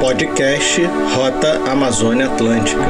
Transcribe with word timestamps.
Podcast 0.00 0.80
Rota 1.16 1.58
Amazônia 1.68 2.26
Atlântica. 2.26 2.80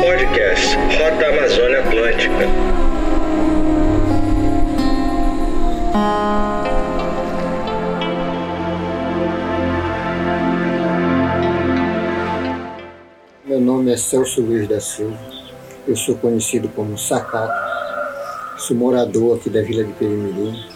Podcast 0.00 0.76
Rota 0.76 1.26
Amazônia 1.26 1.80
Atlântica. 1.80 2.46
Meu 13.44 13.60
nome 13.60 13.92
é 13.92 13.96
Celso 13.96 14.40
Luiz 14.40 14.68
da 14.68 14.80
Silva. 14.80 15.18
Eu 15.88 15.96
sou 15.96 16.14
conhecido 16.14 16.68
como 16.68 16.96
Sacato. 16.96 17.52
Sou 18.56 18.76
morador 18.76 19.36
aqui 19.36 19.50
da 19.50 19.62
Vila 19.62 19.82
de 19.82 19.92
Perimirim 19.94 20.71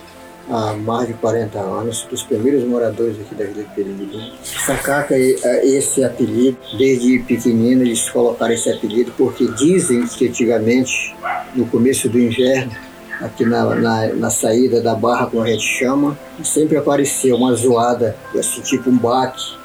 há 0.48 0.74
mais 0.74 1.08
de 1.08 1.14
40 1.14 1.58
anos, 1.58 2.06
dos 2.08 2.22
primeiros 2.22 2.64
moradores 2.64 3.16
aqui 3.20 3.34
da 3.34 3.44
Vila 3.44 3.66
Perimirim. 3.74 4.32
Sacaca 4.42 5.14
é 5.14 5.66
esse 5.66 6.04
apelido, 6.04 6.58
desde 6.78 7.18
pequenino 7.20 7.82
eles 7.82 8.08
colocaram 8.08 8.54
esse 8.54 8.70
apelido 8.70 9.12
porque 9.16 9.46
dizem 9.52 10.06
que 10.06 10.28
antigamente, 10.28 11.14
no 11.54 11.66
começo 11.66 12.08
do 12.08 12.18
inverno, 12.18 12.72
aqui 13.20 13.44
na, 13.44 13.74
na, 13.74 14.06
na, 14.08 14.30
saída 14.30 14.80
da 14.80 14.94
barra, 14.94 15.26
como 15.26 15.42
a 15.42 15.46
gente 15.46 15.64
chama, 15.64 16.18
sempre 16.44 16.76
aparecia 16.76 17.34
uma 17.34 17.54
zoada, 17.54 18.16
assim, 18.38 18.60
tipo 18.60 18.90
um 18.90 18.96
baque. 18.96 19.56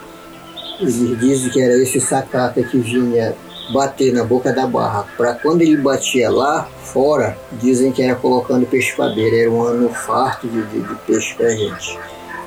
Eles 0.79 0.95
dizem 1.19 1.51
que 1.51 1.61
era 1.61 1.73
esse 1.73 1.99
sacaca 1.99 2.63
que 2.63 2.77
vinha 2.77 3.35
bater 3.71 4.13
na 4.13 4.23
boca 4.23 4.51
da 4.51 4.67
barra. 4.67 5.05
Para 5.17 5.33
quando 5.35 5.61
ele 5.61 5.77
batia 5.77 6.29
lá 6.29 6.67
fora, 6.83 7.37
dizem 7.53 7.91
que 7.91 8.01
era 8.01 8.15
colocando 8.15 8.65
peixe 8.65 8.95
padeiro, 8.95 9.35
era 9.35 9.51
um 9.51 9.63
ano 9.63 9.89
farto 9.89 10.47
de, 10.47 10.61
de, 10.67 10.81
de 10.81 10.95
peixe 11.07 11.33
para 11.35 11.49
gente. 11.49 11.97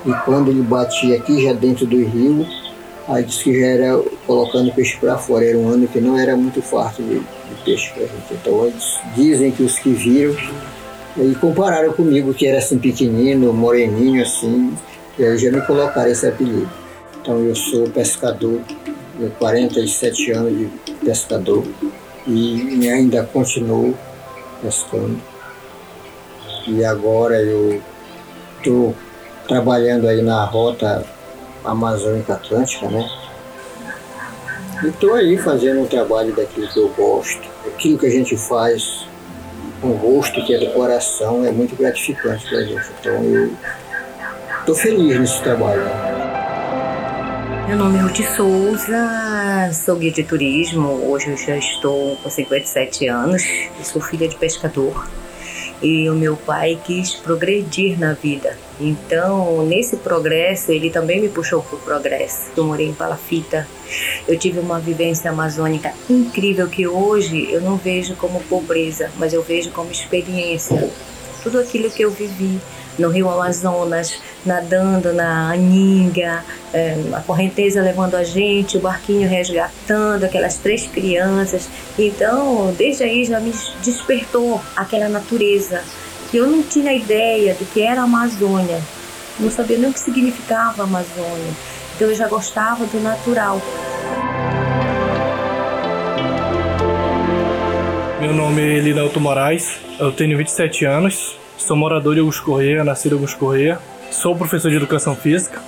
E 0.07 0.13
quando 0.25 0.51
ele 0.51 0.63
batia 0.63 1.17
aqui 1.17 1.45
já 1.45 1.53
dentro 1.53 1.87
do 1.87 1.97
rio, 1.97 2.47
aí 3.09 3.23
diz 3.23 3.43
que 3.43 3.59
já 3.59 3.67
era 3.67 4.03
colocando 4.27 4.73
peixe 4.73 4.97
para 4.99 5.17
fora, 5.17 5.45
era 5.45 5.59
um 5.59 5.69
ano 5.69 5.87
que 5.89 6.01
não 6.01 6.19
era 6.19 6.37
muito 6.37 6.61
farto 6.61 7.03
de, 7.03 7.19
de 7.19 7.65
peixe 7.65 7.91
para 7.93 8.03
gente. 8.03 8.33
Então 8.33 8.67
eles 8.67 8.99
dizem 9.15 9.51
que 9.51 9.63
os 9.63 9.79
que 9.79 9.91
viram 9.91 10.37
e 11.17 11.35
compararam 11.37 11.93
comigo 11.93 12.35
que 12.35 12.47
era 12.47 12.59
assim 12.59 12.79
pequenino, 12.79 13.53
moreninho 13.53 14.23
assim, 14.23 14.75
e 15.19 15.25
aí 15.25 15.39
já 15.39 15.51
me 15.51 15.61
colocaram 15.63 16.11
esse 16.11 16.27
apelido. 16.27 16.69
Então 17.21 17.39
eu 17.39 17.55
sou 17.55 17.89
pescador, 17.89 18.61
47 19.39 20.33
anos 20.33 20.59
de 20.59 20.67
pescador 21.03 21.65
e 22.27 22.89
ainda 22.89 23.25
continuo 23.25 23.97
pescando. 24.63 25.21
E 26.67 26.85
agora 26.85 27.41
eu 27.41 27.83
estou 28.59 28.95
trabalhando 29.47 30.09
aí 30.09 30.23
na 30.23 30.45
rota 30.45 31.05
amazônica 31.65 32.33
atlântica, 32.33 32.89
né? 32.89 33.07
E 34.83 34.89
estou 34.89 35.15
aí 35.15 35.37
fazendo 35.37 35.83
um 35.83 35.87
trabalho 35.87 36.35
daquilo 36.35 36.67
que 36.69 36.79
eu 36.79 36.89
gosto, 36.89 37.43
aquilo 37.67 37.99
que 37.99 38.07
a 38.07 38.11
gente 38.11 38.37
faz 38.37 39.07
com 39.81 39.93
gosto, 39.93 40.43
que 40.45 40.55
é 40.55 40.59
do 40.59 40.73
coração, 40.73 41.45
é 41.45 41.51
muito 41.51 41.77
gratificante 41.77 42.49
para 42.49 42.59
a 42.59 42.65
gente. 42.65 42.91
Então 43.01 43.23
eu 43.23 43.51
estou 44.61 44.75
feliz 44.75 45.21
nesse 45.21 45.43
trabalho. 45.43 45.83
Meu 47.69 47.77
nome 47.77 47.99
é 47.99 48.03
Ruth 48.03 48.21
Souza, 48.37 49.09
sou 49.73 49.97
guia 49.97 50.11
de 50.11 50.23
turismo. 50.23 51.11
Hoje 51.11 51.31
eu 51.31 51.37
já 51.37 51.57
estou 51.57 52.17
com 52.17 52.29
57 52.29 53.07
anos. 53.09 53.43
Eu 53.79 53.85
sou 53.85 54.03
filha 54.03 54.29
de 54.29 54.37
pescador 54.37 55.09
e 55.83 56.09
o 56.09 56.15
meu 56.15 56.37
pai 56.37 56.79
quis 56.85 57.15
progredir 57.15 57.99
na 57.99 58.13
vida. 58.13 58.57
Então, 58.81 59.65
nesse 59.67 59.97
progresso, 59.97 60.73
ele 60.73 60.91
também 60.91 61.21
me 61.21 61.29
puxou 61.29 61.63
para 61.63 61.77
o 61.77 61.81
progresso. 61.81 62.51
Eu 62.57 62.65
morei 62.65 62.89
em 62.89 62.95
Palafita, 62.95 63.67
eu 64.27 64.39
tive 64.39 64.59
uma 64.59 64.81
vivência 64.81 65.31
amazônica 65.31 65.93
incrível 66.09 66.69
que 66.69 66.87
hoje 66.87 67.51
eu 67.51 67.61
não 67.61 67.77
vejo 67.77 68.17
como 68.17 68.41
pobreza, 68.45 69.11
mas 69.17 69.33
eu 69.33 69.43
vejo 69.43 69.71
como 69.71 69.91
experiência. 69.91 70.91
Tudo 71.43 71.59
aquilo 71.59 71.91
que 71.91 72.03
eu 72.03 72.11
vivi 72.11 72.59
no 72.99 73.09
Rio 73.09 73.29
Amazonas, 73.29 74.21
nadando 74.45 75.13
na 75.13 75.51
Aninga, 75.53 76.45
é, 76.73 76.97
a 77.13 77.21
correnteza 77.21 77.81
levando 77.81 78.15
a 78.15 78.25
gente, 78.25 78.77
o 78.77 78.81
barquinho 78.81 79.29
resgatando 79.29 80.25
aquelas 80.25 80.57
três 80.59 80.87
crianças. 80.87 81.69
Então, 81.99 82.73
desde 82.77 83.05
aí 83.05 83.25
já 83.25 83.41
me 83.41 83.53
despertou 83.83 84.61
aquela 84.77 85.09
natureza 85.09 85.83
que 86.31 86.37
eu 86.37 86.47
não 86.47 86.63
tinha 86.63 86.93
ideia 86.93 87.55
do 87.55 87.65
que 87.67 87.83
era 87.83 88.01
a 88.01 88.05
Amazônia, 88.05 88.81
não 89.39 89.51
sabia 89.51 89.79
nem 89.79 89.91
o 89.91 89.93
que 89.93 90.01
significava 90.01 90.83
a 90.83 90.85
Amazônia. 90.85 91.53
Então 91.95 92.09
eu 92.09 92.15
já 92.15 92.27
gostava 92.27 92.85
do 92.87 93.01
natural. 93.01 93.61
Meu 98.21 98.33
nome 98.33 98.63
é 98.63 98.81
Linalto 98.81 99.21
Moraes, 99.21 99.79
eu 99.99 100.11
tenho 100.11 100.37
27 100.39 100.85
anos, 100.87 101.37
sou 101.57 101.77
morador 101.77 102.15
de 102.15 102.21
Augusto 102.21 102.45
Correia, 102.45 102.85
nascido 102.85 103.13
em 103.13 103.17
Augusto 103.17 103.39
Correia, 103.39 103.79
sou 104.11 104.37
professor 104.37 104.71
de 104.71 104.77
Educação 104.77 105.15
Física, 105.15 105.61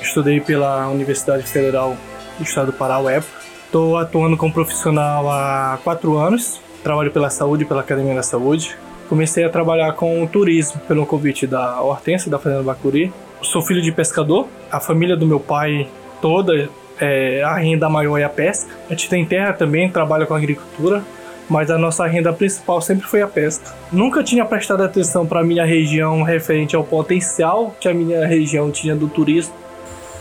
estudei 0.00 0.40
pela 0.40 0.88
Universidade 0.88 1.42
Federal 1.44 1.96
do 2.38 2.44
Estado 2.44 2.66
do 2.66 2.72
Pará, 2.72 2.98
UEPA. 2.98 3.26
Estou 3.66 3.96
atuando 3.96 4.36
como 4.36 4.52
profissional 4.52 5.30
há 5.30 5.78
quatro 5.84 6.16
anos, 6.16 6.60
trabalho 6.82 7.10
pela 7.10 7.30
saúde, 7.30 7.64
pela 7.64 7.80
Academia 7.80 8.14
da 8.14 8.22
Saúde. 8.22 8.76
Comecei 9.08 9.44
a 9.44 9.48
trabalhar 9.48 9.92
com 9.92 10.26
turismo 10.26 10.80
pelo 10.88 11.06
convite 11.06 11.46
da 11.46 11.80
Hortência, 11.80 12.30
da 12.30 12.38
Fazenda 12.38 12.62
Bacuri. 12.62 13.12
Sou 13.42 13.62
filho 13.62 13.80
de 13.82 13.92
pescador, 13.92 14.48
a 14.70 14.80
família 14.80 15.16
do 15.16 15.26
meu 15.26 15.38
pai 15.38 15.88
toda, 16.20 16.68
é, 17.00 17.42
a 17.42 17.54
renda 17.54 17.88
maior 17.88 18.18
é 18.18 18.24
a 18.24 18.28
pesca. 18.28 18.70
A 18.88 18.92
gente 18.92 19.08
tem 19.08 19.24
terra 19.24 19.52
também, 19.52 19.90
trabalha 19.90 20.26
com 20.26 20.34
agricultura, 20.34 21.02
mas 21.50 21.68
a 21.70 21.76
nossa 21.76 22.06
renda 22.06 22.32
principal 22.32 22.80
sempre 22.80 23.06
foi 23.08 23.20
a 23.20 23.26
pesca. 23.26 23.74
Nunca 23.90 24.22
tinha 24.22 24.44
prestado 24.44 24.84
atenção 24.84 25.26
para 25.26 25.42
minha 25.42 25.64
região 25.64 26.22
referente 26.22 26.76
ao 26.76 26.84
potencial 26.84 27.74
que 27.80 27.88
a 27.88 27.92
minha 27.92 28.24
região 28.24 28.70
tinha 28.70 28.94
do 28.94 29.08
turismo. 29.08 29.52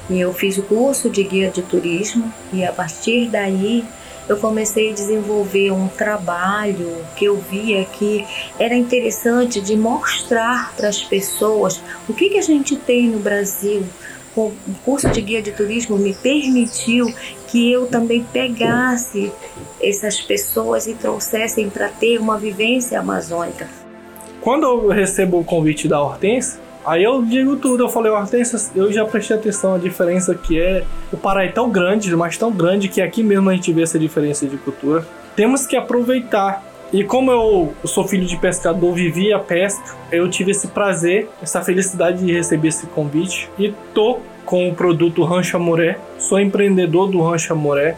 Eu 0.09 0.34
fiz 0.34 0.57
o 0.57 0.63
curso 0.63 1.07
de 1.07 1.23
guia 1.23 1.51
de 1.51 1.62
turismo 1.62 2.34
e 2.51 2.66
a 2.66 2.72
partir 2.73 3.29
daí 3.29 3.85
eu 4.28 4.38
comecei 4.38 4.91
a 4.91 4.94
desenvolver 4.94 5.72
um 5.72 5.88
trabalho 5.88 6.97
que 7.16 7.25
eu 7.25 7.38
via 7.38 7.85
que 7.85 8.25
era 8.57 8.75
interessante 8.75 9.62
de 9.62 9.75
mostrar 9.75 10.73
para 10.75 10.89
as 10.89 11.03
pessoas 11.03 11.81
o 12.07 12.13
que, 12.13 12.29
que 12.29 12.38
a 12.39 12.41
gente 12.41 12.75
tem 12.75 13.07
no 13.07 13.19
Brasil. 13.19 13.84
O 14.35 14.51
curso 14.85 15.09
de 15.09 15.22
guia 15.22 15.41
de 15.41 15.51
turismo 15.51 15.97
me 15.97 16.13
permitiu 16.13 17.13
que 17.47 17.72
eu 17.72 17.88
também 17.88 18.23
pegasse 18.23 19.31
essas 19.81 20.22
pessoas 20.22 20.88
e 20.88 20.94
trouxessem 20.94 21.69
para 21.69 21.90
ter 21.90 22.19
uma 22.19 22.38
vivência 22.38 23.00
amazônica. 23.00 23.68
Quando 24.41 24.66
eu 24.66 24.88
recebo 24.89 25.39
o 25.39 25.44
convite 25.44 25.88
da 25.88 26.01
Hortense, 26.01 26.59
aí 26.85 27.03
eu 27.03 27.22
digo 27.23 27.57
tudo. 27.57 27.84
Eu 27.84 27.89
falei, 27.89 28.12
Hortense, 28.12 28.72
eu 28.75 28.91
já 28.91 29.03
prestei 29.03 29.35
atenção 29.35 29.75
à 29.75 29.78
diferença 29.78 30.34
que 30.35 30.62
é. 30.62 30.85
O 31.12 31.18
Pará 31.18 31.44
é 31.44 31.50
tão 31.50 31.69
grande, 31.69 32.16
mas 32.16 32.38
tão 32.38 32.51
grande 32.51 32.88
que 32.88 33.01
aqui 33.01 33.23
mesmo 33.23 33.50
a 33.50 33.53
gente 33.53 33.73
vê 33.73 33.81
essa 33.81 34.00
diferença 34.00 34.45
de 34.45 34.57
cultura. 34.57 35.06
Temos 35.35 35.66
que 35.66 35.75
aproveitar. 35.75 36.69
E 36.91 37.03
como 37.03 37.31
eu 37.31 37.73
sou 37.85 38.07
filho 38.07 38.25
de 38.25 38.35
pescador, 38.35 38.94
vivi 38.94 39.31
a 39.31 39.38
pesca, 39.38 39.95
eu 40.11 40.27
tive 40.27 40.51
esse 40.51 40.67
prazer, 40.69 41.29
essa 41.39 41.61
felicidade 41.61 42.25
de 42.25 42.33
receber 42.33 42.69
esse 42.69 42.88
convite 42.88 43.47
e 43.59 43.72
tô 43.94 44.17
com 44.44 44.67
o 44.67 44.73
produto 44.73 45.23
Rancho 45.23 45.55
Amoré. 45.55 46.00
Sou 46.17 46.39
empreendedor 46.39 47.11
do 47.11 47.22
Rancho 47.22 47.53
Amoré. 47.53 47.95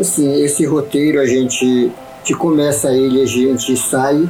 Assim, 0.00 0.42
esse 0.42 0.66
roteiro 0.66 1.20
a 1.20 1.26
gente 1.26 1.92
que 2.24 2.34
começa 2.34 2.90
ele, 2.90 3.22
a 3.22 3.26
gente 3.26 3.76
sai, 3.76 4.28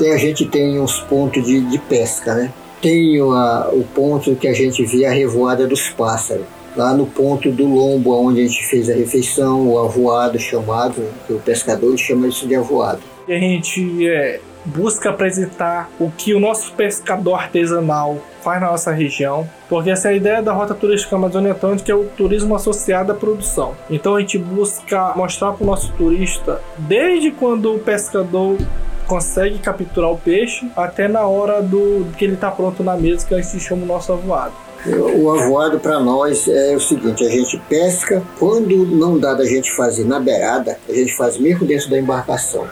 tem, 0.00 0.12
a 0.12 0.18
gente 0.18 0.46
tem 0.46 0.80
uns 0.80 0.98
pontos 1.00 1.44
de, 1.44 1.60
de 1.60 1.78
pesca, 1.78 2.34
né? 2.34 2.52
Tem 2.82 3.20
a, 3.20 3.68
o 3.72 3.84
ponto 3.94 4.34
que 4.34 4.48
a 4.48 4.52
gente 4.52 4.84
vê 4.84 5.06
a 5.06 5.12
revoada 5.12 5.66
dos 5.66 5.88
pássaros. 5.90 6.44
Lá 6.78 6.94
no 6.94 7.06
ponto 7.06 7.50
do 7.50 7.66
lombo, 7.66 8.14
onde 8.14 8.40
a 8.40 8.46
gente 8.46 8.64
fez 8.64 8.88
a 8.88 8.94
refeição, 8.94 9.68
o 9.68 9.80
avoado 9.80 10.38
chamado, 10.38 11.02
que 11.26 11.32
o 11.32 11.40
pescador 11.40 11.98
chama 11.98 12.28
isso 12.28 12.46
de 12.46 12.54
avoado. 12.54 13.00
E 13.26 13.32
a 13.32 13.38
gente 13.40 14.08
é, 14.08 14.38
busca 14.64 15.10
apresentar 15.10 15.90
o 15.98 16.08
que 16.08 16.32
o 16.32 16.38
nosso 16.38 16.72
pescador 16.74 17.34
artesanal 17.34 18.18
faz 18.42 18.60
na 18.60 18.70
nossa 18.70 18.92
região, 18.92 19.44
porque 19.68 19.90
essa 19.90 20.06
é 20.06 20.12
a 20.12 20.14
ideia 20.14 20.40
da 20.40 20.52
Rota 20.52 20.72
Turística 20.72 21.16
Amazônia 21.16 21.50
Atlântica, 21.50 21.90
é 21.90 21.94
o 21.96 22.04
turismo 22.04 22.54
associado 22.54 23.10
à 23.10 23.14
produção. 23.16 23.74
Então 23.90 24.14
a 24.14 24.20
gente 24.20 24.38
busca 24.38 25.14
mostrar 25.16 25.54
para 25.54 25.64
o 25.64 25.66
nosso 25.66 25.92
turista, 25.94 26.62
desde 26.78 27.32
quando 27.32 27.74
o 27.74 27.80
pescador 27.80 28.56
consegue 29.08 29.58
capturar 29.58 30.12
o 30.12 30.16
peixe, 30.16 30.70
até 30.76 31.08
na 31.08 31.22
hora 31.22 31.60
do 31.60 32.06
que 32.16 32.24
ele 32.24 32.34
está 32.34 32.52
pronto 32.52 32.84
na 32.84 32.96
mesa, 32.96 33.26
que 33.26 33.34
a 33.34 33.40
gente 33.42 33.58
chama 33.58 33.82
o 33.82 33.86
nosso 33.86 34.12
avoado. 34.12 34.67
O 34.96 35.30
avoado 35.30 35.78
para 35.78 36.00
nós 36.00 36.48
é 36.48 36.74
o 36.74 36.80
seguinte: 36.80 37.24
a 37.24 37.28
gente 37.28 37.60
pesca, 37.68 38.22
quando 38.38 38.86
não 38.86 39.18
dá 39.18 39.34
da 39.34 39.44
gente 39.44 39.70
fazer 39.72 40.04
na 40.04 40.18
beirada, 40.18 40.78
a 40.88 40.92
gente 40.92 41.14
faz 41.16 41.36
mesmo 41.38 41.66
dentro 41.66 41.90
da 41.90 41.98
embarcação. 41.98 42.66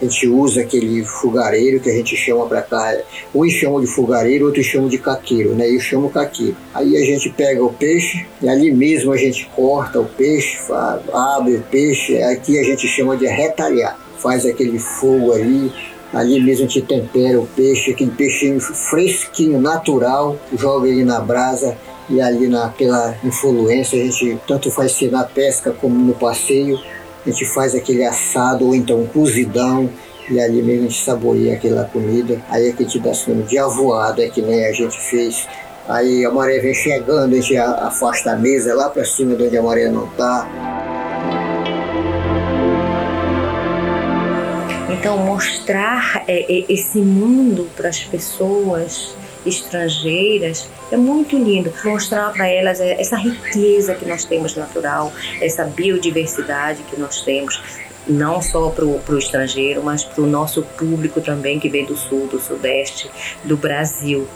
a 0.00 0.04
gente 0.04 0.28
usa 0.28 0.60
aquele 0.60 1.04
fogareiro 1.04 1.80
que 1.80 1.88
a 1.88 1.92
gente 1.92 2.14
chama 2.16 2.46
para 2.46 2.62
cá, 2.62 2.96
uns 3.34 3.52
chamam 3.52 3.80
de 3.80 3.86
fogareiro, 3.86 4.46
outros 4.46 4.66
chamam 4.66 4.88
de 4.88 4.98
caqueiro, 4.98 5.54
né? 5.54 5.68
Eu 5.70 5.80
chamo 5.80 6.10
caqueiro. 6.10 6.56
Aí 6.74 6.96
a 6.96 7.04
gente 7.04 7.30
pega 7.30 7.64
o 7.64 7.72
peixe 7.72 8.26
e 8.42 8.48
ali 8.48 8.70
mesmo 8.70 9.12
a 9.12 9.16
gente 9.16 9.50
corta 9.56 9.98
o 9.98 10.04
peixe, 10.04 10.58
abre 11.12 11.56
o 11.56 11.62
peixe, 11.62 12.22
aqui 12.22 12.58
a 12.58 12.62
gente 12.62 12.86
chama 12.86 13.16
de 13.16 13.26
retalhar. 13.26 13.98
Faz 14.18 14.44
aquele 14.44 14.78
fogo 14.78 15.32
ali, 15.32 15.72
Ali 16.12 16.40
mesmo 16.40 16.64
a 16.64 16.68
gente 16.68 16.82
tempera 16.82 17.38
o 17.38 17.46
peixe, 17.46 17.90
aquele 17.90 18.10
peixinho 18.10 18.60
fresquinho, 18.60 19.60
natural, 19.60 20.38
joga 20.56 20.88
ele 20.88 21.04
na 21.04 21.20
brasa 21.20 21.76
e 22.08 22.20
ali 22.20 22.46
naquela 22.46 23.16
influência 23.24 24.00
a 24.00 24.04
gente 24.04 24.38
tanto 24.46 24.70
faz 24.70 24.92
ser 24.92 25.10
na 25.10 25.24
pesca 25.24 25.72
como 25.72 25.98
no 25.98 26.14
passeio, 26.14 26.78
a 27.26 27.30
gente 27.30 27.44
faz 27.46 27.74
aquele 27.74 28.04
assado 28.04 28.66
ou 28.66 28.74
então 28.74 29.04
cozidão 29.06 29.90
e 30.30 30.40
ali 30.40 30.62
mesmo 30.62 30.86
a 30.86 30.88
gente 30.88 31.04
saboreia 31.04 31.54
aquela 31.54 31.84
comida. 31.84 32.40
Aí 32.48 32.68
é 32.68 32.72
que 32.72 32.82
a 32.82 32.86
gente 32.86 33.00
dá 33.00 33.12
sono 33.12 33.42
de 33.42 33.58
avoada, 33.58 34.24
é 34.24 34.28
que 34.28 34.42
nem 34.42 34.64
a 34.66 34.72
gente 34.72 34.98
fez. 34.98 35.46
Aí 35.88 36.24
a 36.24 36.30
maré 36.30 36.58
vem 36.58 36.74
chegando, 36.74 37.34
a 37.34 37.36
gente 37.36 37.56
afasta 37.56 38.32
a 38.32 38.36
mesa 38.36 38.74
lá 38.74 38.88
para 38.88 39.04
cima 39.04 39.36
de 39.36 39.44
onde 39.44 39.56
a 39.56 39.62
maré 39.62 39.88
não 39.88 40.06
está. 40.06 40.48
Então, 45.06 45.18
mostrar 45.18 46.24
é, 46.26 46.52
é, 46.52 46.64
esse 46.68 46.98
mundo 46.98 47.70
para 47.76 47.88
as 47.88 48.02
pessoas 48.02 49.14
estrangeiras 49.46 50.68
é 50.90 50.96
muito 50.96 51.38
lindo. 51.38 51.72
Mostrar 51.84 52.32
para 52.32 52.48
elas 52.48 52.80
essa 52.80 53.14
riqueza 53.14 53.94
que 53.94 54.04
nós 54.04 54.24
temos 54.24 54.56
natural, 54.56 55.12
essa 55.40 55.62
biodiversidade 55.62 56.82
que 56.90 56.98
nós 56.98 57.20
temos, 57.20 57.62
não 58.08 58.42
só 58.42 58.68
para 58.70 58.84
o 58.84 59.16
estrangeiro, 59.16 59.80
mas 59.80 60.02
para 60.02 60.24
o 60.24 60.26
nosso 60.26 60.62
público 60.76 61.20
também 61.20 61.60
que 61.60 61.68
vem 61.68 61.84
do 61.84 61.96
sul, 61.96 62.26
do 62.26 62.40
sudeste, 62.40 63.08
do 63.44 63.56
Brasil. 63.56 64.26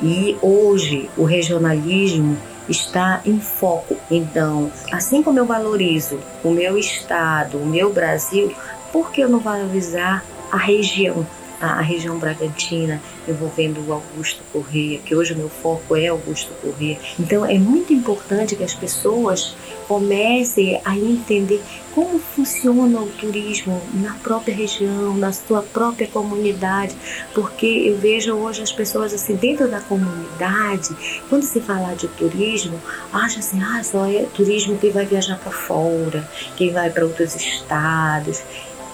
E 0.00 0.38
hoje 0.40 1.10
o 1.18 1.24
regionalismo 1.24 2.34
está 2.66 3.20
em 3.26 3.38
foco. 3.38 3.94
Então, 4.10 4.72
assim 4.90 5.22
como 5.22 5.38
eu 5.38 5.44
valorizo 5.44 6.18
o 6.42 6.50
meu 6.50 6.78
estado, 6.78 7.58
o 7.58 7.66
meu 7.66 7.92
Brasil, 7.92 8.54
por 8.92 9.10
que 9.10 9.20
eu 9.20 9.28
não 9.28 9.40
valorizar 9.40 10.24
a 10.50 10.56
região? 10.56 11.26
A, 11.60 11.80
região 11.80 12.16
Bragantina, 12.20 13.02
envolvendo 13.26 13.84
o 13.84 13.92
Augusto 13.92 14.44
Corrêa, 14.52 15.00
que 15.00 15.12
hoje 15.12 15.32
o 15.32 15.36
meu 15.36 15.48
foco 15.48 15.96
é 15.96 16.06
Augusto 16.06 16.52
Corrêa. 16.62 16.96
Então 17.18 17.44
é 17.44 17.58
muito 17.58 17.92
importante 17.92 18.54
que 18.54 18.62
as 18.62 18.74
pessoas 18.74 19.56
comecem 19.88 20.80
a 20.84 20.96
entender 20.96 21.60
como 21.92 22.20
funciona 22.20 23.00
o 23.00 23.08
turismo 23.08 23.82
na 23.94 24.14
própria 24.22 24.54
região, 24.54 25.16
na 25.16 25.32
sua 25.32 25.62
própria 25.62 26.06
comunidade, 26.06 26.94
porque 27.34 27.66
eu 27.66 27.98
vejo 27.98 28.34
hoje 28.34 28.62
as 28.62 28.70
pessoas 28.70 29.12
assim 29.12 29.34
dentro 29.34 29.68
da 29.68 29.80
comunidade, 29.80 30.90
quando 31.28 31.42
se 31.42 31.60
falar 31.60 31.96
de 31.96 32.06
turismo, 32.06 32.80
acha 33.12 33.40
assim, 33.40 33.60
ah, 33.60 33.82
só 33.82 34.06
é 34.06 34.26
turismo 34.32 34.78
quem 34.78 34.92
vai 34.92 35.06
viajar 35.06 35.38
para 35.38 35.50
fora, 35.50 36.28
quem 36.56 36.72
vai 36.72 36.88
para 36.88 37.04
outros 37.04 37.34
estados 37.34 38.40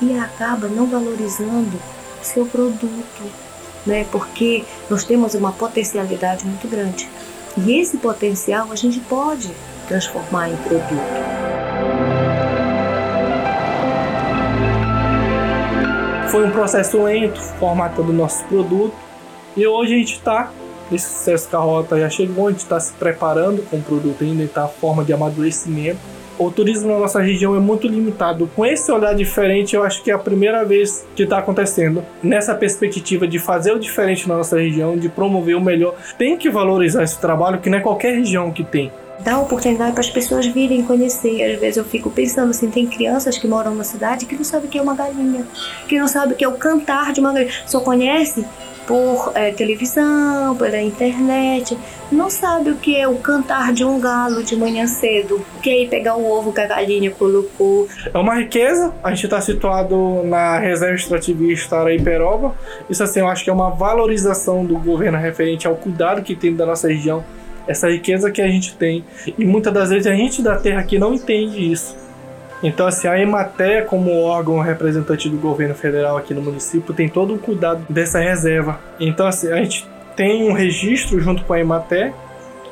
e 0.00 0.18
acaba 0.18 0.68
não 0.68 0.86
valorizando 0.86 1.78
seu 2.22 2.46
produto, 2.46 3.22
né? 3.86 4.06
Porque 4.10 4.64
nós 4.88 5.04
temos 5.04 5.34
uma 5.34 5.52
potencialidade 5.52 6.44
muito 6.46 6.68
grande. 6.68 7.08
E 7.56 7.78
esse 7.78 7.98
potencial 7.98 8.72
a 8.72 8.76
gente 8.76 9.00
pode 9.00 9.50
transformar 9.86 10.50
em 10.50 10.56
produto. 10.56 11.24
Foi 16.30 16.44
um 16.46 16.50
processo 16.50 17.00
lento, 17.02 17.40
formatando 17.40 18.12
nosso 18.12 18.44
produto. 18.46 18.94
E 19.56 19.64
hoje 19.66 19.94
a 19.94 19.98
gente 19.98 20.14
está, 20.14 20.50
esse 20.90 21.06
sucesso 21.06 21.48
que 21.48 21.54
a 21.54 21.60
rota 21.60 22.00
já 22.00 22.10
chegou, 22.10 22.48
a 22.48 22.50
gente 22.50 22.60
está 22.60 22.80
se 22.80 22.92
preparando 22.94 23.62
com 23.70 23.76
o 23.76 23.82
produto 23.82 24.24
ainda, 24.24 24.42
está 24.42 24.64
a 24.64 24.68
forma 24.68 25.04
de 25.04 25.12
amadurecimento 25.12 26.13
o 26.38 26.50
turismo 26.50 26.88
na 26.88 26.98
nossa 26.98 27.20
região 27.20 27.56
é 27.56 27.60
muito 27.60 27.86
limitado. 27.86 28.50
Com 28.54 28.64
esse 28.64 28.90
olhar 28.90 29.14
diferente, 29.14 29.76
eu 29.76 29.82
acho 29.82 30.02
que 30.02 30.10
é 30.10 30.14
a 30.14 30.18
primeira 30.18 30.64
vez 30.64 31.06
que 31.14 31.22
está 31.22 31.38
acontecendo. 31.38 32.04
Nessa 32.22 32.54
perspectiva 32.54 33.26
de 33.26 33.38
fazer 33.38 33.72
o 33.72 33.78
diferente 33.78 34.28
na 34.28 34.36
nossa 34.36 34.58
região, 34.58 34.96
de 34.96 35.08
promover 35.08 35.56
o 35.56 35.60
melhor, 35.60 35.94
tem 36.18 36.36
que 36.36 36.50
valorizar 36.50 37.02
esse 37.02 37.20
trabalho, 37.20 37.58
que 37.58 37.70
não 37.70 37.78
é 37.78 37.80
qualquer 37.80 38.14
região 38.14 38.50
que 38.50 38.64
tem 38.64 38.90
dá 39.20 39.38
oportunidade 39.38 39.92
para 39.92 40.00
as 40.00 40.10
pessoas 40.10 40.46
virem 40.46 40.82
conhecer. 40.82 41.42
Às 41.42 41.60
vezes 41.60 41.76
eu 41.76 41.84
fico 41.84 42.10
pensando 42.10 42.50
assim, 42.50 42.70
tem 42.70 42.86
crianças 42.86 43.38
que 43.38 43.46
moram 43.46 43.74
na 43.74 43.84
cidade 43.84 44.26
que 44.26 44.34
não 44.34 44.44
sabem 44.44 44.66
o 44.66 44.70
que 44.70 44.78
é 44.78 44.82
uma 44.82 44.94
galinha, 44.94 45.46
que 45.88 45.98
não 45.98 46.08
sabem 46.08 46.34
o 46.34 46.36
que 46.36 46.44
é 46.44 46.48
o 46.48 46.52
cantar 46.52 47.12
de 47.12 47.20
uma 47.20 47.32
galinha, 47.32 47.52
só 47.66 47.80
conhece 47.80 48.44
por 48.86 49.32
é, 49.34 49.50
televisão, 49.50 50.56
pela 50.56 50.80
internet, 50.80 51.76
não 52.12 52.28
sabe 52.28 52.70
o 52.70 52.76
que 52.76 52.96
é 52.96 53.08
o 53.08 53.16
cantar 53.16 53.72
de 53.72 53.84
um 53.84 53.98
galo 53.98 54.42
de 54.42 54.56
manhã 54.56 54.86
cedo, 54.86 55.42
o 55.56 55.60
que 55.60 55.70
é 55.70 55.82
ir 55.82 55.88
pegar 55.88 56.16
o 56.16 56.30
ovo 56.30 56.52
que 56.52 56.60
a 56.60 56.66
galinha 56.66 57.10
colocou. 57.10 57.88
É 58.12 58.18
uma 58.18 58.34
riqueza, 58.34 58.92
a 59.02 59.10
gente 59.10 59.24
está 59.24 59.40
situado 59.40 60.22
na 60.24 60.58
reserva 60.58 60.94
extrativista 60.94 61.76
Araiperoba, 61.76 62.54
isso 62.88 63.02
assim 63.02 63.20
eu 63.20 63.28
acho 63.28 63.42
que 63.42 63.50
é 63.50 63.52
uma 63.52 63.70
valorização 63.70 64.64
do 64.64 64.78
governo 64.78 65.18
referente 65.18 65.66
ao 65.66 65.76
cuidado 65.76 66.22
que 66.22 66.36
tem 66.36 66.54
da 66.54 66.66
nossa 66.66 66.88
região, 66.88 67.24
essa 67.66 67.88
riqueza 67.90 68.30
que 68.30 68.42
a 68.42 68.46
gente 68.46 68.74
tem, 68.76 69.04
e 69.38 69.44
muitas 69.44 69.72
das 69.72 69.90
vezes 69.90 70.06
a 70.06 70.14
gente 70.14 70.42
da 70.42 70.56
terra 70.56 70.80
aqui 70.80 70.98
não 70.98 71.14
entende 71.14 71.72
isso. 71.72 71.96
Então, 72.62 72.86
assim, 72.86 73.06
a 73.06 73.20
Emater, 73.20 73.84
como 73.86 74.22
órgão 74.22 74.58
representante 74.58 75.28
do 75.28 75.36
governo 75.36 75.74
federal 75.74 76.16
aqui 76.16 76.32
no 76.32 76.40
município, 76.40 76.94
tem 76.94 77.08
todo 77.08 77.34
o 77.34 77.38
cuidado 77.38 77.84
dessa 77.90 78.18
reserva. 78.18 78.80
Então, 78.98 79.26
assim, 79.26 79.52
a 79.52 79.56
gente 79.56 79.86
tem 80.16 80.48
um 80.48 80.52
registro 80.54 81.20
junto 81.20 81.44
com 81.44 81.52
a 81.52 81.60
Emater, 81.60 82.14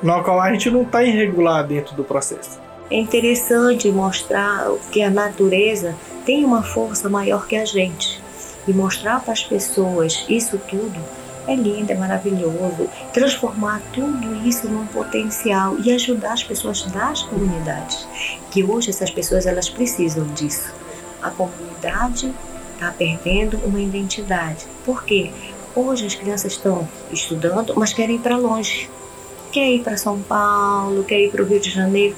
no 0.03 0.23
qual 0.23 0.41
a 0.41 0.51
gente 0.51 0.71
não 0.71 0.83
está 0.83 1.03
irregular 1.03 1.67
dentro 1.67 1.95
do 1.95 2.05
processo. 2.05 2.59
É 2.91 2.97
interessante 2.97 3.91
mostrar 3.91 4.71
que 4.91 5.03
a 5.03 5.11
natureza 5.11 5.95
tem 6.25 6.45
uma 6.45 6.63
força 6.63 7.09
maior 7.09 7.47
que 7.47 7.57
a 7.57 7.65
gente 7.65 8.21
e 8.67 8.73
mostrar 8.73 9.21
para 9.21 9.33
as 9.33 9.43
pessoas 9.43 10.25
isso 10.29 10.59
tudo 10.69 11.01
é 11.47 11.55
lindo, 11.55 11.93
é 11.93 11.95
maravilhoso. 11.95 12.89
Transformar 13.13 13.81
tudo 13.93 14.47
isso 14.47 14.69
num 14.69 14.87
potencial 14.87 15.77
e 15.79 15.93
ajudar 15.93 16.33
as 16.33 16.45
pessoas 16.45 16.83
das 16.83 17.23
comunidades, 17.23 18.07
que 18.51 18.63
hoje 18.63 18.91
essas 18.91 19.11
pessoas 19.11 19.47
elas 19.47 19.69
precisam 19.69 20.25
disso. 20.29 20.73
A 21.23 21.31
comunidade 21.31 22.33
está 22.75 22.93
perdendo 22.93 23.59
uma 23.65 23.81
identidade. 23.81 24.67
Por 24.85 25.05
quê? 25.05 25.31
Hoje 25.75 26.07
as 26.07 26.15
crianças 26.15 26.53
estão 26.53 26.87
estudando, 27.11 27.75
mas 27.77 27.93
querem 27.93 28.17
ir 28.17 28.21
para 28.21 28.37
longe. 28.37 28.91
Quer 29.51 29.69
ir 29.69 29.83
para 29.83 29.97
São 29.97 30.21
Paulo, 30.21 31.05
quer 31.05 31.21
ir 31.21 31.31
para 31.31 31.43
o 31.43 31.47
Rio 31.47 31.61
de 31.61 31.71
Janeiro. 31.71 32.17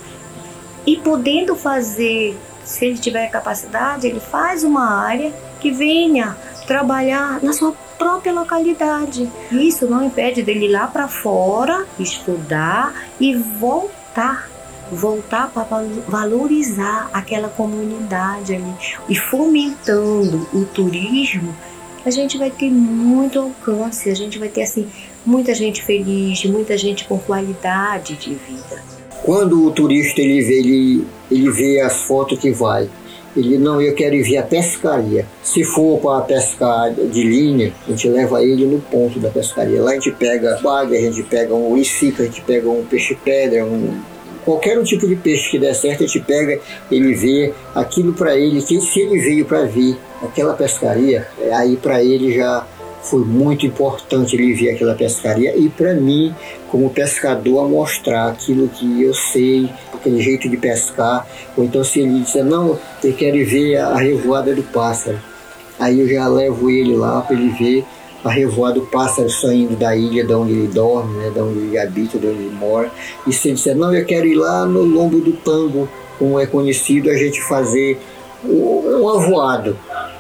E 0.87 0.97
podendo 0.97 1.57
fazer, 1.57 2.37
se 2.65 2.85
ele 2.85 2.99
tiver 2.99 3.29
capacidade, 3.29 4.07
ele 4.07 4.21
faz 4.21 4.65
uma 4.65 5.03
área 5.03 5.33
que 5.61 5.71
venha 5.71 6.37
trabalhar 6.67 7.43
na 7.43 7.53
sua 7.53 7.75
própria 8.05 8.35
localidade. 8.35 9.33
Isso 9.51 9.87
não 9.87 10.05
impede 10.05 10.43
dele 10.43 10.67
ir 10.67 10.73
lá 10.73 10.87
para 10.87 11.09
fora, 11.09 11.87
estudar 11.99 12.95
e 13.19 13.35
voltar 13.35 14.51
voltar 14.93 15.51
para 15.51 15.65
valorizar 16.07 17.09
aquela 17.11 17.49
comunidade 17.49 18.55
ali 18.55 18.75
e 19.09 19.17
fomentando 19.17 20.47
o 20.53 20.67
turismo, 20.67 21.57
a 22.05 22.11
gente 22.11 22.37
vai 22.37 22.51
ter 22.51 22.71
muito 22.71 23.41
alcance, 23.41 24.11
a 24.11 24.15
gente 24.15 24.39
vai 24.39 24.51
ter 24.51 24.63
assim 24.63 24.87
muita 25.25 25.55
gente 25.55 25.83
feliz, 25.83 26.45
muita 26.45 26.77
gente 26.77 27.07
com 27.07 27.19
qualidade 27.19 28.15
de 28.17 28.35
vida. 28.35 28.83
Quando 29.25 29.67
o 29.67 29.71
turista 29.71 30.21
ele 30.21 30.43
vê 30.43 30.59
ele, 30.59 31.07
ele 31.31 31.51
vê 31.51 31.81
as 31.81 32.03
fotos 32.03 32.39
que 32.39 32.51
vai 32.51 32.89
ele, 33.37 33.59
não, 33.59 33.81
eu 33.81 33.95
quero 33.95 34.15
ir 34.15 34.37
a 34.37 34.43
pescaria. 34.43 35.27
Se 35.43 35.65
for 35.65 35.99
para 35.99 36.25
pescar 36.25 36.93
de 36.93 37.23
linha, 37.23 37.73
a 37.87 37.91
gente 37.91 38.09
leva 38.09 38.43
ele 38.43 38.65
no 38.67 38.81
ponto 38.81 39.19
da 39.19 39.29
pescaria. 39.29 39.83
Lá 39.83 39.93
a 39.93 39.95
gente 39.95 40.13
pega 40.13 40.59
bagre, 40.63 40.97
a 40.97 41.01
gente 41.01 41.23
pega 41.25 41.55
um 41.55 41.77
icica, 41.77 42.23
a 42.23 42.27
gente 42.27 42.43
pega 42.43 42.69
um 42.69 42.85
peixe-pedra, 42.85 43.65
um, 43.65 44.01
qualquer 44.45 44.79
um 44.79 44.85
tipo 44.85 45.07
de 45.09 45.17
peixe 45.17 45.51
que 45.51 45.59
der 45.59 45.75
certo, 45.75 46.05
a 46.05 46.07
gente 46.07 46.21
pega, 46.21 46.61
ele 46.91 47.15
vê 47.15 47.53
aquilo 47.75 48.13
para 48.13 48.37
ele, 48.37 48.63
que 48.63 48.81
se 48.81 49.01
ele 49.01 49.19
veio 49.19 49.45
para 49.45 49.65
ver 49.65 49.97
aquela 50.23 50.55
pescaria, 50.55 51.27
aí 51.53 51.77
para 51.77 52.03
ele 52.03 52.35
já 52.35 52.67
foi 53.05 53.25
muito 53.25 53.67
importante 53.67 54.35
ele 54.35 54.55
ver 54.55 54.71
aquela 54.71 54.95
pescaria 54.95 55.57
e 55.57 55.69
para 55.69 55.95
mim, 55.95 56.35
como 56.69 56.91
pescador, 56.91 57.69
mostrar 57.69 58.29
aquilo 58.29 58.69
que 58.69 59.03
eu 59.03 59.15
sei, 59.15 59.71
aquele 59.93 60.21
jeito 60.21 60.49
de 60.49 60.57
pescar. 60.57 61.27
Ou 61.57 61.65
então 61.65 61.85
se 61.85 62.01
ele 62.01 62.21
disser, 62.21 62.45
não, 62.45 62.79
eu 63.03 63.13
quero 63.13 63.37
ver 63.45 63.77
a 63.77 63.97
revoada 63.97 64.55
do 64.55 64.63
pássaro. 64.63 65.19
Aí 65.79 66.01
eu 66.01 66.09
já 66.09 66.27
levo 66.27 66.71
ele 66.71 66.97
lá 66.97 67.21
para 67.21 67.37
ele 67.37 67.51
ver 67.51 67.85
a 68.25 68.31
revoada 68.31 68.81
do 68.81 68.87
pássaro 68.87 69.29
saindo 69.29 69.77
da 69.77 69.95
ilha 69.95 70.25
de 70.25 70.33
onde 70.33 70.53
ele 70.53 70.69
dorme, 70.69 71.19
né, 71.19 71.31
de 71.31 71.41
onde 71.41 71.59
ele 71.59 71.79
habita, 71.79 72.19
de 72.19 72.27
onde 72.27 72.39
ele 72.39 72.55
mora. 72.55 72.91
E 73.27 73.33
se 73.33 73.49
ele 73.49 73.57
disser, 73.57 73.77
não, 73.77 73.95
eu 73.95 74.05
quero 74.07 74.27
ir 74.27 74.35
lá 74.35 74.65
no 74.65 74.83
lombo 74.83 75.21
do 75.21 75.33
tambo, 75.33 75.89
como 76.19 76.41
é 76.41 76.47
conhecido, 76.47 77.11
a 77.11 77.17
gente 77.17 77.43
fazer 77.43 78.01
um 78.43 79.09
avoado, 79.09 79.77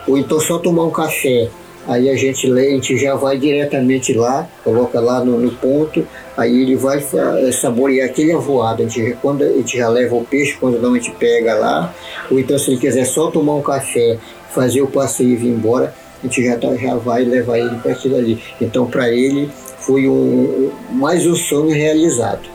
ou 0.06 0.18
então 0.18 0.38
só 0.40 0.58
tomar 0.58 0.84
um 0.84 0.90
café. 0.90 1.48
Aí 1.86 2.08
a 2.08 2.16
gente 2.16 2.46
lê, 2.46 2.68
a 2.68 2.70
gente 2.70 2.96
já 2.96 3.14
vai 3.14 3.38
diretamente 3.38 4.14
lá, 4.14 4.48
coloca 4.62 4.98
lá 5.00 5.22
no, 5.22 5.38
no 5.38 5.50
ponto, 5.50 6.06
aí 6.36 6.62
ele 6.62 6.76
vai 6.76 6.98
eh, 6.98 7.52
saborear 7.52 8.08
aquele 8.08 8.32
avoado. 8.32 8.82
A 8.82 8.88
gente, 8.88 9.16
quando 9.20 9.42
a 9.42 9.48
gente 9.48 9.76
já 9.76 9.88
leva 9.88 10.14
o 10.14 10.24
peixe, 10.24 10.56
quando 10.58 10.80
não 10.80 10.92
a 10.92 10.94
gente 10.96 11.10
pega 11.12 11.54
lá, 11.54 11.94
ou 12.30 12.38
então 12.38 12.58
se 12.58 12.70
ele 12.70 12.80
quiser 12.80 13.04
só 13.04 13.30
tomar 13.30 13.54
um 13.54 13.62
café, 13.62 14.18
fazer 14.50 14.80
o 14.80 14.86
passeio 14.86 15.32
e 15.32 15.36
vir 15.36 15.48
embora, 15.48 15.94
a 16.22 16.26
gente 16.26 16.42
já, 16.42 16.56
tá, 16.56 16.74
já 16.74 16.94
vai 16.94 17.22
levar 17.22 17.58
ele 17.58 17.76
para 17.76 17.92
aquilo 17.92 18.16
ali. 18.16 18.42
Então 18.60 18.86
para 18.86 19.10
ele 19.10 19.50
foi 19.78 20.08
um, 20.08 20.70
mais 20.90 21.26
um 21.26 21.34
sonho 21.34 21.70
realizado. 21.74 22.53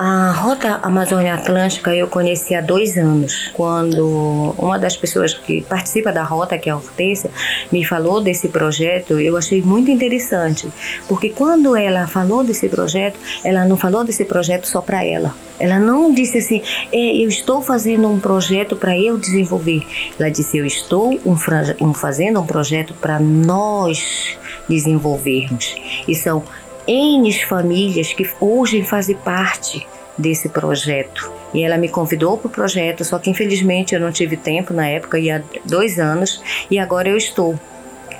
A 0.00 0.30
Rota 0.30 0.78
Amazônia 0.80 1.34
Atlântica 1.34 1.92
eu 1.92 2.06
conheci 2.06 2.54
há 2.54 2.60
dois 2.60 2.96
anos, 2.96 3.50
quando 3.52 4.54
uma 4.56 4.78
das 4.78 4.96
pessoas 4.96 5.34
que 5.34 5.60
participa 5.62 6.12
da 6.12 6.22
rota, 6.22 6.56
que 6.56 6.68
é 6.68 6.72
a 6.72 6.76
Hortência, 6.76 7.28
me 7.72 7.84
falou 7.84 8.20
desse 8.20 8.48
projeto. 8.48 9.18
Eu 9.18 9.36
achei 9.36 9.60
muito 9.60 9.90
interessante, 9.90 10.68
porque 11.08 11.30
quando 11.30 11.74
ela 11.74 12.06
falou 12.06 12.44
desse 12.44 12.68
projeto, 12.68 13.18
ela 13.42 13.64
não 13.64 13.76
falou 13.76 14.04
desse 14.04 14.24
projeto 14.24 14.68
só 14.68 14.80
para 14.80 15.04
ela. 15.04 15.34
Ela 15.58 15.80
não 15.80 16.14
disse 16.14 16.38
assim, 16.38 16.62
é, 16.92 17.16
eu 17.16 17.28
estou 17.28 17.60
fazendo 17.60 18.06
um 18.06 18.20
projeto 18.20 18.76
para 18.76 18.96
eu 18.96 19.18
desenvolver. 19.18 19.84
Ela 20.16 20.30
disse, 20.30 20.58
eu 20.58 20.64
estou 20.64 21.12
um, 21.26 21.36
um, 21.80 21.92
fazendo 21.92 22.40
um 22.40 22.46
projeto 22.46 22.94
para 22.94 23.18
nós 23.18 24.38
desenvolvermos. 24.68 25.74
E 26.06 26.14
são 26.14 26.44
N 26.88 27.30
famílias 27.44 28.14
que 28.14 28.26
hoje 28.40 28.82
fazem 28.82 29.14
parte 29.14 29.86
desse 30.16 30.48
projeto. 30.48 31.30
E 31.52 31.62
ela 31.62 31.76
me 31.76 31.88
convidou 31.88 32.36
para 32.38 32.48
o 32.48 32.50
projeto, 32.50 33.04
só 33.04 33.18
que 33.18 33.30
infelizmente 33.30 33.94
eu 33.94 34.00
não 34.00 34.10
tive 34.10 34.36
tempo 34.36 34.72
na 34.72 34.86
época, 34.86 35.18
há 35.18 35.42
dois 35.64 35.98
anos, 35.98 36.42
e 36.70 36.78
agora 36.78 37.08
eu 37.08 37.16
estou 37.16 37.58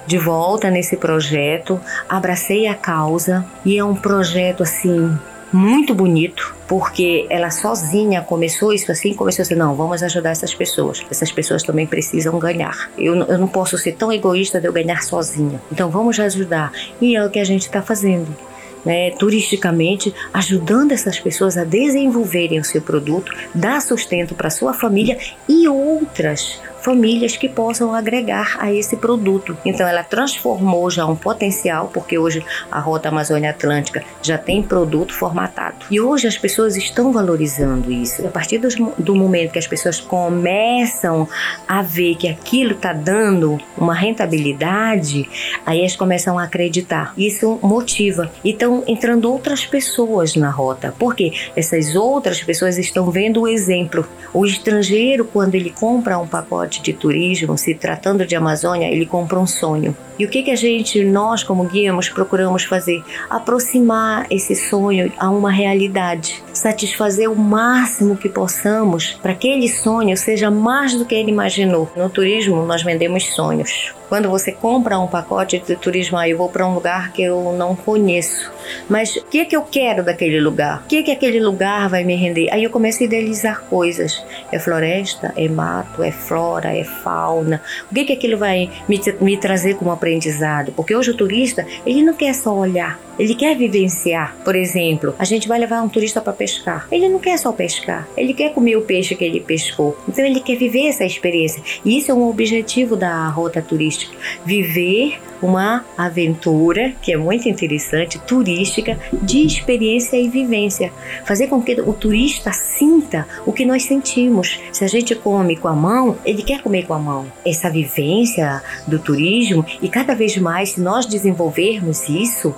de 0.06 0.16
volta 0.16 0.70
nesse 0.70 0.96
projeto, 0.96 1.80
abracei 2.08 2.66
a 2.66 2.74
causa 2.74 3.44
e 3.64 3.76
é 3.76 3.84
um 3.84 3.94
projeto 3.94 4.62
assim 4.62 5.18
muito 5.52 5.94
bonito, 5.94 6.54
porque 6.66 7.26
ela 7.30 7.50
sozinha 7.50 8.20
começou 8.22 8.72
isso 8.72 8.92
assim, 8.92 9.14
começou 9.14 9.42
assim, 9.42 9.54
não, 9.54 9.74
vamos 9.74 10.02
ajudar 10.02 10.30
essas 10.30 10.54
pessoas. 10.54 11.04
Essas 11.10 11.32
pessoas 11.32 11.62
também 11.62 11.86
precisam 11.86 12.38
ganhar. 12.38 12.90
Eu, 12.98 13.16
eu 13.16 13.38
não 13.38 13.48
posso 13.48 13.78
ser 13.78 13.92
tão 13.92 14.12
egoísta 14.12 14.60
de 14.60 14.66
eu 14.66 14.72
ganhar 14.72 15.02
sozinha. 15.02 15.60
Então 15.72 15.90
vamos 15.90 16.20
ajudar. 16.20 16.72
E 17.00 17.16
é 17.16 17.24
o 17.24 17.30
que 17.30 17.38
a 17.38 17.44
gente 17.44 17.62
está 17.62 17.80
fazendo 17.80 18.47
né, 18.84 19.10
turisticamente, 19.12 20.14
ajudando 20.32 20.92
essas 20.92 21.18
pessoas 21.18 21.56
a 21.56 21.64
desenvolverem 21.64 22.58
o 22.58 22.64
seu 22.64 22.80
produto, 22.80 23.32
dar 23.54 23.80
sustento 23.80 24.34
para 24.34 24.50
sua 24.50 24.72
família 24.72 25.18
e 25.48 25.68
outras 25.68 26.60
famílias 26.80 27.36
que 27.36 27.48
possam 27.48 27.94
agregar 27.94 28.56
a 28.58 28.72
esse 28.72 28.96
produto. 28.96 29.56
Então 29.64 29.86
ela 29.86 30.02
transformou 30.02 30.90
já 30.90 31.06
um 31.06 31.16
potencial, 31.16 31.90
porque 31.92 32.18
hoje 32.18 32.44
a 32.70 32.78
Rota 32.78 33.08
Amazônia 33.08 33.50
Atlântica 33.50 34.04
já 34.22 34.38
tem 34.38 34.62
produto 34.62 35.14
formatado. 35.14 35.86
E 35.90 36.00
hoje 36.00 36.26
as 36.26 36.38
pessoas 36.38 36.76
estão 36.76 37.12
valorizando 37.12 37.90
isso. 37.90 38.26
A 38.26 38.30
partir 38.30 38.58
do, 38.98 39.14
momento 39.14 39.52
que 39.52 39.58
as 39.58 39.66
pessoas 39.66 40.00
começam 40.00 41.28
a 41.66 41.82
ver 41.82 42.14
que 42.16 42.28
aquilo 42.28 42.72
está 42.72 42.92
dando 42.92 43.58
uma 43.76 43.94
rentabilidade, 43.94 45.28
aí 45.64 45.80
elas 45.80 45.96
começam 45.96 46.38
a 46.38 46.44
acreditar. 46.44 47.12
Isso 47.16 47.58
motiva. 47.62 48.30
E 48.44 48.50
estão 48.50 48.84
entrando 48.86 49.30
outras 49.30 49.66
pessoas 49.66 50.36
na 50.36 50.50
rota, 50.50 50.94
porque 50.98 51.32
essas 51.56 51.94
outras 51.94 52.42
pessoas 52.42 52.78
estão 52.78 53.10
vendo 53.10 53.42
o 53.42 53.48
exemplo. 53.48 54.06
O 54.32 54.44
estrangeiro, 54.44 55.24
quando 55.24 55.54
ele 55.54 55.70
compra 55.70 56.18
um 56.18 56.26
pacote 56.26 56.67
de 56.68 56.92
turismo, 56.92 57.58
se 57.58 57.74
tratando 57.74 58.24
de 58.24 58.36
Amazônia, 58.36 58.86
ele 58.86 59.06
compra 59.06 59.38
um 59.38 59.46
sonho. 59.46 59.96
E 60.18 60.24
o 60.24 60.28
que, 60.28 60.42
que 60.42 60.50
a 60.50 60.56
gente, 60.56 61.04
nós 61.04 61.44
como 61.44 61.64
guiamos, 61.64 62.08
procuramos 62.08 62.64
fazer? 62.64 63.04
Aproximar 63.30 64.26
esse 64.30 64.54
sonho 64.54 65.12
a 65.16 65.30
uma 65.30 65.50
realidade, 65.50 66.42
satisfazer 66.52 67.30
o 67.30 67.36
máximo 67.36 68.16
que 68.16 68.28
possamos 68.28 69.12
para 69.22 69.34
que 69.34 69.48
aquele 69.48 69.68
sonho 69.68 70.16
seja 70.16 70.50
mais 70.50 70.94
do 70.94 71.06
que 71.06 71.14
ele 71.14 71.30
imaginou. 71.30 71.90
No 71.96 72.10
turismo, 72.10 72.64
nós 72.66 72.82
vendemos 72.82 73.24
sonhos. 73.34 73.94
Quando 74.08 74.28
você 74.28 74.52
compra 74.52 74.98
um 74.98 75.06
pacote 75.06 75.58
de 75.58 75.76
turismo, 75.76 76.18
ah, 76.18 76.28
eu 76.28 76.36
vou 76.36 76.48
para 76.48 76.66
um 76.66 76.74
lugar 76.74 77.12
que 77.12 77.22
eu 77.22 77.52
não 77.52 77.74
conheço. 77.74 78.50
Mas 78.88 79.16
o 79.16 79.24
que, 79.24 79.40
é 79.40 79.44
que 79.44 79.56
eu 79.56 79.62
quero 79.62 80.04
daquele 80.04 80.40
lugar? 80.40 80.82
O 80.84 80.88
que, 80.88 80.98
é 80.98 81.02
que 81.02 81.10
aquele 81.10 81.40
lugar 81.40 81.88
vai 81.88 82.04
me 82.04 82.14
render? 82.14 82.48
Aí 82.50 82.64
eu 82.64 82.70
começo 82.70 83.02
a 83.02 83.06
idealizar 83.06 83.62
coisas. 83.62 84.24
É 84.50 84.58
floresta, 84.58 85.32
é 85.36 85.48
mato, 85.48 86.02
é 86.02 86.10
flora, 86.10 86.76
é 86.76 86.84
fauna. 86.84 87.60
O 87.90 87.94
que, 87.94 88.00
é 88.00 88.04
que 88.04 88.12
aquilo 88.12 88.38
vai 88.38 88.70
me, 88.88 89.00
me 89.20 89.36
trazer 89.36 89.76
como 89.76 89.90
aprendizado? 89.90 90.72
Porque 90.72 90.94
hoje 90.94 91.10
o 91.10 91.16
turista, 91.16 91.66
ele 91.86 92.02
não 92.02 92.14
quer 92.14 92.34
só 92.34 92.54
olhar, 92.54 92.98
ele 93.18 93.34
quer 93.34 93.56
vivenciar. 93.56 94.36
Por 94.44 94.54
exemplo, 94.54 95.14
a 95.18 95.24
gente 95.24 95.48
vai 95.48 95.58
levar 95.58 95.82
um 95.82 95.88
turista 95.88 96.20
para 96.20 96.32
pescar. 96.32 96.86
Ele 96.90 97.08
não 97.08 97.18
quer 97.18 97.38
só 97.38 97.52
pescar, 97.52 98.08
ele 98.16 98.32
quer 98.32 98.52
comer 98.52 98.76
o 98.76 98.82
peixe 98.82 99.14
que 99.14 99.24
ele 99.24 99.40
pescou. 99.40 99.96
Então 100.08 100.24
ele 100.24 100.40
quer 100.40 100.56
viver 100.56 100.86
essa 100.86 101.04
experiência. 101.04 101.62
E 101.84 101.98
isso 101.98 102.10
é 102.10 102.14
um 102.14 102.28
objetivo 102.28 102.96
da 102.96 103.28
rota 103.28 103.60
turística. 103.60 104.16
Viver 104.44 105.18
uma 105.42 105.84
aventura 105.96 106.92
que 107.00 107.12
é 107.12 107.16
muito 107.16 107.48
interessante, 107.48 108.18
turística, 108.18 108.98
de 109.12 109.44
experiência 109.44 110.16
e 110.16 110.28
vivência. 110.28 110.92
Fazer 111.24 111.46
com 111.46 111.62
que 111.62 111.80
o 111.80 111.92
turista 111.92 112.52
sinta 112.52 113.26
o 113.46 113.52
que 113.52 113.64
nós 113.64 113.84
sentimos. 113.84 114.60
Se 114.72 114.84
a 114.84 114.88
gente 114.88 115.14
come 115.14 115.56
com 115.56 115.68
a 115.68 115.74
mão, 115.74 116.16
ele 116.24 116.42
quer 116.42 116.62
comer 116.62 116.86
com 116.86 116.94
a 116.94 116.98
mão. 116.98 117.26
Essa 117.44 117.70
vivência 117.70 118.62
do 118.86 118.98
turismo 118.98 119.64
e 119.80 119.88
cada 119.88 120.14
vez 120.14 120.36
mais, 120.36 120.70
se 120.70 120.80
nós 120.80 121.06
desenvolvermos 121.06 122.08
isso, 122.08 122.54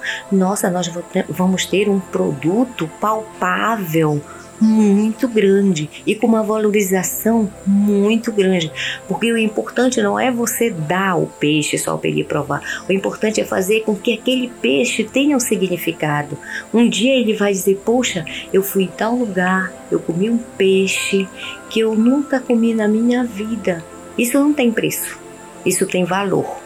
nossa, 0.51 0.69
nós 0.69 0.91
vamos 1.29 1.65
ter 1.65 1.89
um 1.89 2.01
produto 2.01 2.91
palpável 3.01 4.21
muito 4.61 5.29
grande 5.29 5.89
e 6.05 6.17
com 6.17 6.27
uma 6.27 6.43
valorização 6.43 7.49
muito 7.65 8.33
grande. 8.33 8.73
Porque 9.07 9.31
o 9.33 9.39
importante 9.39 10.03
não 10.03 10.19
é 10.19 10.29
você 10.29 10.69
dar 10.69 11.15
o 11.15 11.27
peixe 11.27 11.79
só 11.79 11.97
para 11.97 12.11
ele 12.11 12.25
provar. 12.25 12.85
O 12.89 12.93
importante 12.93 13.41
é 13.41 13.45
fazer 13.45 13.83
com 13.83 13.95
que 13.95 14.13
aquele 14.13 14.49
peixe 14.61 15.05
tenha 15.05 15.37
um 15.37 15.41
significado. 15.41 16.37
Um 16.75 16.89
dia 16.89 17.15
ele 17.15 17.35
vai 17.35 17.53
dizer: 17.53 17.81
Poxa, 17.85 18.25
eu 18.53 18.61
fui 18.61 18.83
em 18.83 18.89
tal 18.89 19.15
lugar, 19.15 19.73
eu 19.89 20.01
comi 20.01 20.29
um 20.29 20.39
peixe 20.59 21.29
que 21.71 21.79
eu 21.79 21.95
nunca 21.95 22.41
comi 22.41 22.75
na 22.75 22.89
minha 22.89 23.23
vida. 23.23 23.85
Isso 24.19 24.37
não 24.37 24.53
tem 24.53 24.73
preço, 24.73 25.17
isso 25.65 25.87
tem 25.87 26.05
valor. 26.05 26.59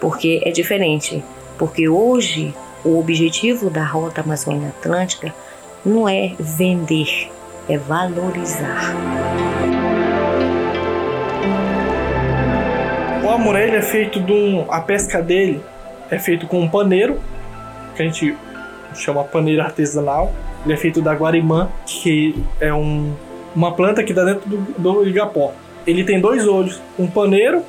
Porque 0.00 0.40
é 0.44 0.52
diferente. 0.52 1.22
Porque 1.58 1.88
hoje 1.88 2.54
o 2.86 3.00
objetivo 3.00 3.68
da 3.68 3.84
Rota 3.84 4.20
Amazônia 4.20 4.68
Atlântica 4.68 5.34
não 5.84 6.08
é 6.08 6.34
vender, 6.38 7.30
é 7.68 7.76
valorizar. 7.76 8.94
O 13.24 13.28
amoré 13.28 13.68
é 13.74 13.82
feito 13.82 14.20
de 14.20 14.32
um, 14.32 14.66
a 14.70 14.80
pesca 14.80 15.20
dele 15.20 15.60
é 16.10 16.18
feito 16.18 16.46
com 16.46 16.60
um 16.60 16.68
paneiro, 16.68 17.20
que 17.96 18.02
a 18.02 18.04
gente 18.04 18.36
chama 18.94 19.24
paneiro 19.24 19.62
artesanal. 19.62 20.32
Ele 20.64 20.74
é 20.74 20.76
feito 20.76 21.02
da 21.02 21.12
guarimã, 21.12 21.68
que 21.84 22.40
é 22.60 22.72
um, 22.72 23.14
uma 23.54 23.72
planta 23.72 24.04
que 24.04 24.12
dá 24.12 24.24
dentro 24.24 24.48
do, 24.48 24.58
do 24.78 25.08
igapó. 25.08 25.52
Ele 25.84 26.04
tem 26.04 26.20
dois 26.20 26.46
olhos, 26.46 26.80
um 26.96 27.08
paneiro 27.08 27.62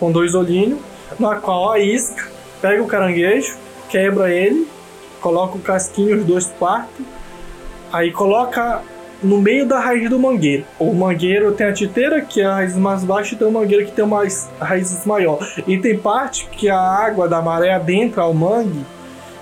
com 0.00 0.10
dois 0.10 0.34
olhinhos, 0.34 0.78
na 1.18 1.36
qual 1.36 1.70
a 1.70 1.78
isca 1.78 2.28
pega 2.62 2.82
o 2.82 2.86
caranguejo, 2.86 3.56
quebra 3.94 4.28
ele, 4.28 4.66
coloca 5.20 5.56
o 5.56 5.60
casquinho, 5.60 6.18
os 6.18 6.24
dois 6.24 6.46
partes, 6.46 7.06
Aí 7.92 8.10
coloca 8.10 8.82
no 9.22 9.40
meio 9.40 9.68
da 9.68 9.78
raiz 9.78 10.10
do 10.10 10.18
mangueiro. 10.18 10.64
O 10.80 10.92
mangueiro 10.92 11.52
tem 11.52 11.68
a 11.68 11.72
titeira, 11.72 12.20
que 12.20 12.40
é 12.40 12.44
a 12.44 12.56
raiz 12.56 12.76
mais 12.76 13.04
baixa, 13.04 13.36
e 13.36 13.38
tem 13.38 13.46
o 13.46 13.52
mangueiro 13.52 13.86
que 13.86 13.92
tem 13.92 14.04
uma 14.04 14.26
raízes 14.60 15.06
maior. 15.06 15.38
E 15.64 15.78
tem 15.78 15.96
parte 15.96 16.44
que 16.46 16.68
a 16.68 16.76
água 16.76 17.28
da 17.28 17.40
maré 17.40 17.72
adentra 17.72 18.22
ao 18.22 18.34
mangue 18.34 18.84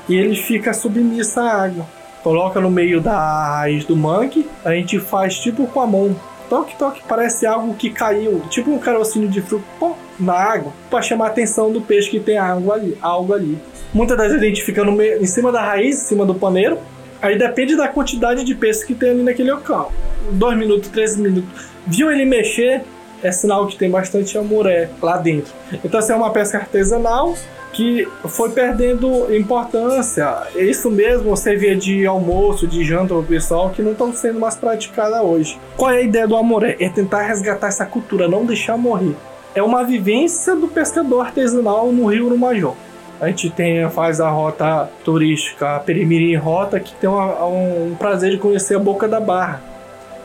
e 0.07 0.15
ele 0.15 0.37
fica 0.37 0.75
submisso 0.75 1.41
à 1.41 1.51
água. 1.51 1.87
Coloca 2.23 2.61
no 2.61 2.71
meio 2.71 3.01
da 3.01 3.57
raiz 3.57 3.87
do 3.87 3.97
mangue, 3.97 4.47
a 4.63 4.75
gente 4.75 5.01
faz 5.01 5.39
tipo 5.39 5.67
com 5.67 5.81
a 5.81 5.87
mão. 5.87 6.15
Toque, 6.51 6.77
toque, 6.77 7.01
parece 7.09 7.47
algo 7.47 7.73
que 7.73 7.89
caiu, 7.89 8.43
tipo 8.51 8.71
um 8.71 8.79
carocinho 8.79 9.29
de 9.29 9.41
fruto 9.41 9.65
pô, 9.81 9.97
na 10.21 10.35
água, 10.35 10.75
para 10.91 11.01
chamar 11.01 11.25
a 11.25 11.29
atenção 11.29 11.73
do 11.73 11.81
peixe 11.81 12.11
que 12.11 12.21
tem 12.21 12.37
água 12.37 12.75
ali, 12.75 12.99
algo 13.01 13.33
ali. 13.33 13.59
Muitas 13.93 14.17
das 14.17 14.29
vezes 14.29 14.43
a 14.43 14.47
gente 14.47 14.63
fica 14.63 14.85
meio, 14.85 15.23
em 15.23 15.27
cima 15.27 15.53
da 15.53 15.63
raiz, 15.63 16.03
em 16.03 16.07
cima 16.07 16.25
do 16.25 16.35
paneiro, 16.35 16.79
Aí 17.23 17.39
depende 17.39 17.77
da 17.77 17.87
quantidade 17.87 18.43
de 18.43 18.53
peso 18.53 18.85
que 18.85 18.97
tem 18.97 19.11
ali 19.11 19.23
naquele 19.23 19.53
local. 19.53 19.93
2 20.33 20.59
minutos, 20.59 20.89
3 20.89 21.17
minutos. 21.19 21.71
Viu 21.87 22.11
ele 22.11 22.25
mexer, 22.25 22.83
é 23.23 23.31
sinal 23.31 23.69
que 23.69 23.77
tem 23.77 23.89
bastante 23.89 24.37
amoré 24.37 24.91
lá 25.01 25.17
dentro. 25.19 25.53
Então, 25.85 26.01
assim, 26.01 26.13
é 26.13 26.17
uma 26.17 26.31
pesca 26.31 26.59
artesanal, 26.59 27.37
que 27.73 28.09
foi 28.27 28.51
perdendo 28.51 29.33
importância. 29.33 30.49
Isso 30.57 30.91
mesmo 30.91 31.33
vê 31.37 31.77
de 31.77 32.05
almoço, 32.05 32.67
de 32.67 32.83
janta 32.85 33.15
o 33.15 33.23
pessoal 33.23 33.71
que 33.71 33.83
não 33.83 33.93
estão 33.93 34.13
sendo 34.13 34.41
mais 34.41 34.57
praticada 34.57 35.23
hoje. 35.23 35.57
Qual 35.77 35.93
é 35.93 35.99
a 35.99 36.03
ideia 36.03 36.27
do 36.27 36.37
Amoré? 36.37 36.77
É 36.81 36.89
tentar 36.89 37.23
resgatar 37.23 37.69
essa 37.69 37.87
cultura, 37.87 38.27
não 38.27 38.45
deixar 38.45 38.77
morrer. 38.77 39.15
É 39.55 39.63
uma 39.63 39.85
vivência 39.85 40.57
do 40.57 40.67
pescador 40.67 41.21
artesanal 41.21 41.93
no 41.93 42.07
Rio 42.07 42.27
Urumajó. 42.27 42.75
A 43.23 43.29
gente 43.29 43.49
tem, 43.51 43.89
faz 43.89 44.21
a 44.21 44.29
rota 44.29 44.91
turística, 45.05 45.77
a 45.77 45.79
Perimirim 45.79 46.35
Rota, 46.35 46.81
que 46.81 46.93
tem 46.97 47.09
uma, 47.09 47.47
um 47.47 47.95
prazer 47.97 48.33
de 48.33 48.37
conhecer 48.37 48.75
a 48.75 48.81
Boca 48.81 49.07
da 49.07 49.21
Barra. 49.21 49.63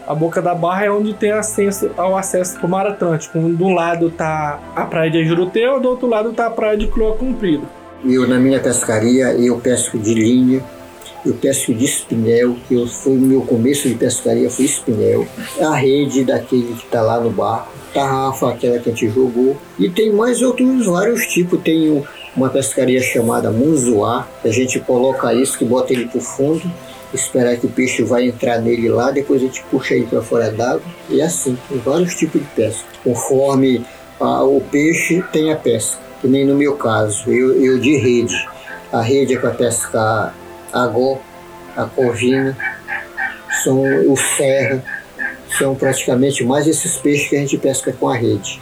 A 0.08 0.16
Boca 0.16 0.42
da 0.42 0.56
Barra 0.56 0.86
é 0.86 0.90
onde 0.90 1.14
tem 1.14 1.32
acesso 1.32 1.92
ao 1.96 2.18
acesso 2.18 2.58
para 2.58 2.66
o 2.66 2.70
Mar 2.72 2.88
Atlântico. 2.88 3.38
De 3.38 3.64
um 3.64 3.76
lado 3.76 4.10
tá 4.10 4.60
a 4.76 4.82
praia 4.82 5.12
de 5.12 5.24
Juruteu, 5.26 5.80
do 5.80 5.90
outro 5.90 6.08
lado 6.08 6.34
tá 6.34 6.48
a 6.48 6.50
praia 6.50 6.76
de 6.76 6.88
Croa 6.88 7.16
Comprido. 7.16 7.68
Eu, 8.04 8.28
na 8.28 8.40
minha 8.40 8.60
pescaria, 8.60 9.32
eu 9.34 9.60
pesco 9.60 10.00
de 10.00 10.16
linha, 10.16 10.64
eu 11.24 11.36
pesco 11.36 11.76
de 11.76 11.86
espinhel, 11.86 12.56
que 12.68 12.74
eu, 12.74 12.88
foi 12.88 13.14
o 13.14 13.22
meu 13.22 13.42
começo 13.42 13.88
de 13.88 13.94
pescaria, 13.94 14.50
foi 14.50 14.66
espinhel. 14.66 15.28
A 15.62 15.76
rede 15.76 16.24
daquele 16.24 16.74
que 16.74 16.86
está 16.86 17.04
lá 17.04 17.20
no 17.20 17.30
barco, 17.30 17.72
tarrafa, 17.94 18.50
aquela 18.50 18.80
que 18.80 18.90
a 18.90 18.92
gente 18.92 19.08
jogou. 19.08 19.56
E 19.78 19.88
tem 19.88 20.12
mais 20.12 20.42
outros 20.42 20.88
vários 20.88 21.28
tipos. 21.28 21.62
Tem 21.62 22.04
uma 22.38 22.50
pescaria 22.50 23.02
chamada 23.02 23.50
munzuá, 23.50 24.28
a 24.46 24.50
gente 24.50 24.80
coloca 24.80 25.34
isso, 25.34 25.58
que 25.58 25.66
bota 25.66 25.92
ele 25.92 26.06
pro 26.06 26.22
fundo, 26.22 26.72
esperar 27.12 27.58
que 27.58 27.66
o 27.66 27.70
peixe 27.70 28.04
vai 28.04 28.28
entrar 28.28 28.60
nele 28.60 28.88
lá, 28.90 29.10
depois 29.10 29.42
a 29.42 29.46
gente 29.46 29.64
puxa 29.72 29.96
ele 29.96 30.06
para 30.06 30.22
fora 30.22 30.52
d'água. 30.52 30.84
E 31.10 31.20
assim, 31.20 31.58
tem 31.68 31.80
vários 31.80 32.14
tipos 32.14 32.40
de 32.40 32.48
pesca. 32.50 32.86
Conforme 33.04 33.84
a, 34.20 34.44
o 34.44 34.62
peixe 34.62 35.24
tem 35.32 35.52
a 35.52 35.56
pesca, 35.56 36.00
que 36.22 36.28
nem 36.28 36.46
no 36.46 36.54
meu 36.54 36.76
caso, 36.76 37.32
eu, 37.32 37.60
eu 37.60 37.80
de 37.80 37.98
rede. 37.98 38.48
A 38.94 39.02
rede 39.02 39.36
é 39.36 39.40
para 39.40 39.52
pescar 39.52 40.36
agó, 40.72 41.20
a 41.76 41.86
corvina, 41.86 42.56
são 43.64 43.82
o 44.12 44.16
serra, 44.16 44.84
são 45.58 45.74
praticamente 45.74 46.44
mais 46.44 46.68
esses 46.68 46.98
peixes 46.98 47.30
que 47.30 47.36
a 47.36 47.40
gente 47.40 47.58
pesca 47.58 47.92
com 47.92 48.08
a 48.08 48.16
rede. 48.16 48.62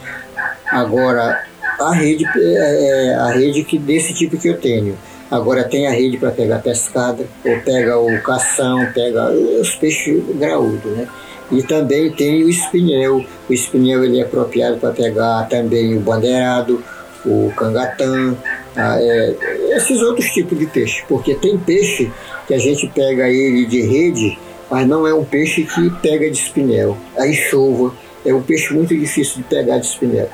Agora, 0.66 1.44
a 1.88 1.92
rede 1.92 2.24
é, 2.24 3.14
a 3.14 3.30
rede 3.30 3.64
que 3.64 3.78
desse 3.78 4.12
tipo 4.12 4.36
que 4.36 4.48
eu 4.48 4.58
tenho. 4.58 4.96
Agora 5.30 5.64
tem 5.64 5.88
a 5.88 5.90
rede 5.90 6.18
para 6.18 6.30
pegar 6.30 6.60
pescada, 6.60 7.26
ou 7.44 7.58
pega 7.60 7.98
o 7.98 8.20
cação, 8.22 8.86
pega 8.94 9.30
os 9.32 9.74
peixes 9.74 10.22
graúdos, 10.36 10.92
né? 10.92 11.08
E 11.50 11.62
também 11.62 12.10
tem 12.12 12.44
o 12.44 12.48
espinhel. 12.48 13.24
O 13.48 13.52
espinhel 13.52 14.04
ele 14.04 14.20
é 14.20 14.22
apropriado 14.22 14.78
para 14.78 14.92
pegar 14.92 15.48
também 15.48 15.96
o 15.96 16.00
bandeirado, 16.00 16.82
o 17.24 17.52
cangatã, 17.56 18.36
ah, 18.76 18.98
é, 19.00 19.34
esses 19.76 20.00
outros 20.00 20.30
tipos 20.30 20.58
de 20.58 20.66
peixe. 20.66 21.02
Porque 21.08 21.34
tem 21.34 21.58
peixe 21.58 22.10
que 22.46 22.54
a 22.54 22.58
gente 22.58 22.88
pega 22.88 23.28
ele 23.28 23.66
de 23.66 23.80
rede, 23.80 24.38
mas 24.70 24.86
não 24.86 25.06
é 25.06 25.14
um 25.14 25.24
peixe 25.24 25.64
que 25.64 25.90
pega 26.00 26.30
de 26.30 26.36
espinhel. 26.36 26.96
A 27.18 27.26
enxova 27.26 27.92
é 28.24 28.32
um 28.32 28.42
peixe 28.42 28.72
muito 28.72 28.96
difícil 28.96 29.38
de 29.38 29.44
pegar 29.44 29.78
de 29.78 29.86
espinhel. 29.86 30.28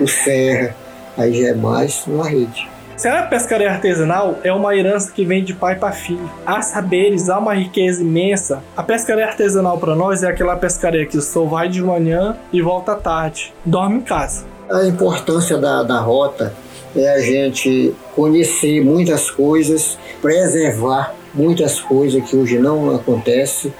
O 0.00 0.08
serra, 0.08 0.74
aí 1.16 1.40
já 1.40 1.48
é 1.48 1.54
mais 1.54 2.06
uma 2.06 2.28
rede. 2.28 2.68
Se 2.96 3.08
a 3.08 3.24
pescaria 3.24 3.70
artesanal 3.70 4.38
é 4.44 4.52
uma 4.52 4.74
herança 4.74 5.10
que 5.12 5.24
vem 5.24 5.42
de 5.42 5.52
pai 5.52 5.74
para 5.74 5.92
filho. 5.92 6.30
Há 6.46 6.62
saberes, 6.62 7.28
há 7.28 7.38
uma 7.38 7.52
riqueza 7.52 8.02
imensa. 8.02 8.62
A 8.76 8.84
pescaria 8.84 9.26
artesanal 9.26 9.78
para 9.78 9.96
nós 9.96 10.22
é 10.22 10.28
aquela 10.28 10.56
pescaria 10.56 11.04
que 11.04 11.20
só 11.20 11.44
vai 11.44 11.68
de 11.68 11.82
manhã 11.82 12.36
e 12.52 12.62
volta 12.62 12.92
à 12.92 12.94
tarde. 12.94 13.52
Dorme 13.64 13.96
em 13.96 14.00
casa. 14.00 14.44
A 14.70 14.84
importância 14.86 15.58
da, 15.58 15.82
da 15.82 15.98
rota 15.98 16.54
é 16.94 17.12
a 17.12 17.20
gente 17.20 17.92
conhecer 18.14 18.82
muitas 18.84 19.28
coisas, 19.28 19.98
preservar 20.22 21.14
muitas 21.34 21.80
coisas 21.80 22.22
que 22.28 22.36
hoje 22.36 22.58
não 22.60 22.94
acontece. 22.94 23.72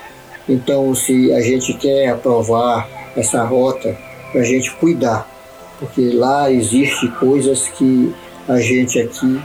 Então, 0.49 0.93
se 0.95 1.33
a 1.33 1.41
gente 1.41 1.73
quer 1.75 2.09
aprovar 2.09 2.89
essa 3.17 3.45
rota, 3.45 3.97
a 4.35 4.43
gente 4.43 4.73
cuidar 4.73 5.34
porque 5.79 6.11
lá 6.11 6.51
existe 6.51 7.09
coisas 7.19 7.69
que 7.69 8.15
a 8.49 8.59
gente 8.61 8.99
aqui 8.99 9.41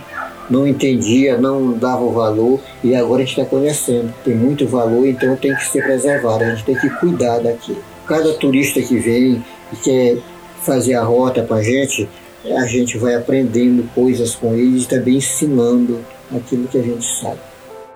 não 0.50 0.66
entendia, 0.66 1.38
não 1.38 1.72
dava 1.72 2.02
o 2.02 2.12
valor 2.12 2.60
e 2.82 2.94
agora 2.94 3.22
a 3.22 3.24
gente 3.24 3.38
está 3.38 3.48
conhecendo. 3.48 4.12
Tem 4.24 4.34
muito 4.34 4.66
valor, 4.66 5.06
então 5.06 5.36
tem 5.36 5.54
que 5.54 5.64
ser 5.64 5.82
preservado, 5.84 6.44
a 6.44 6.50
gente 6.50 6.64
tem 6.64 6.74
que 6.74 6.90
cuidar 6.90 7.38
daquilo. 7.38 7.82
Cada 8.06 8.32
turista 8.34 8.82
que 8.82 8.98
vem 8.98 9.44
e 9.72 9.76
quer 9.76 10.18
fazer 10.62 10.94
a 10.94 11.04
rota 11.04 11.42
com 11.44 11.54
a 11.54 11.62
gente, 11.62 12.08
a 12.44 12.66
gente 12.66 12.98
vai 12.98 13.14
aprendendo 13.14 13.88
coisas 13.94 14.34
com 14.34 14.54
eles 14.54 14.84
e 14.84 14.88
também 14.88 15.16
ensinando 15.16 16.00
aquilo 16.34 16.66
que 16.66 16.78
a 16.78 16.82
gente 16.82 17.06
sabe. 17.20 17.38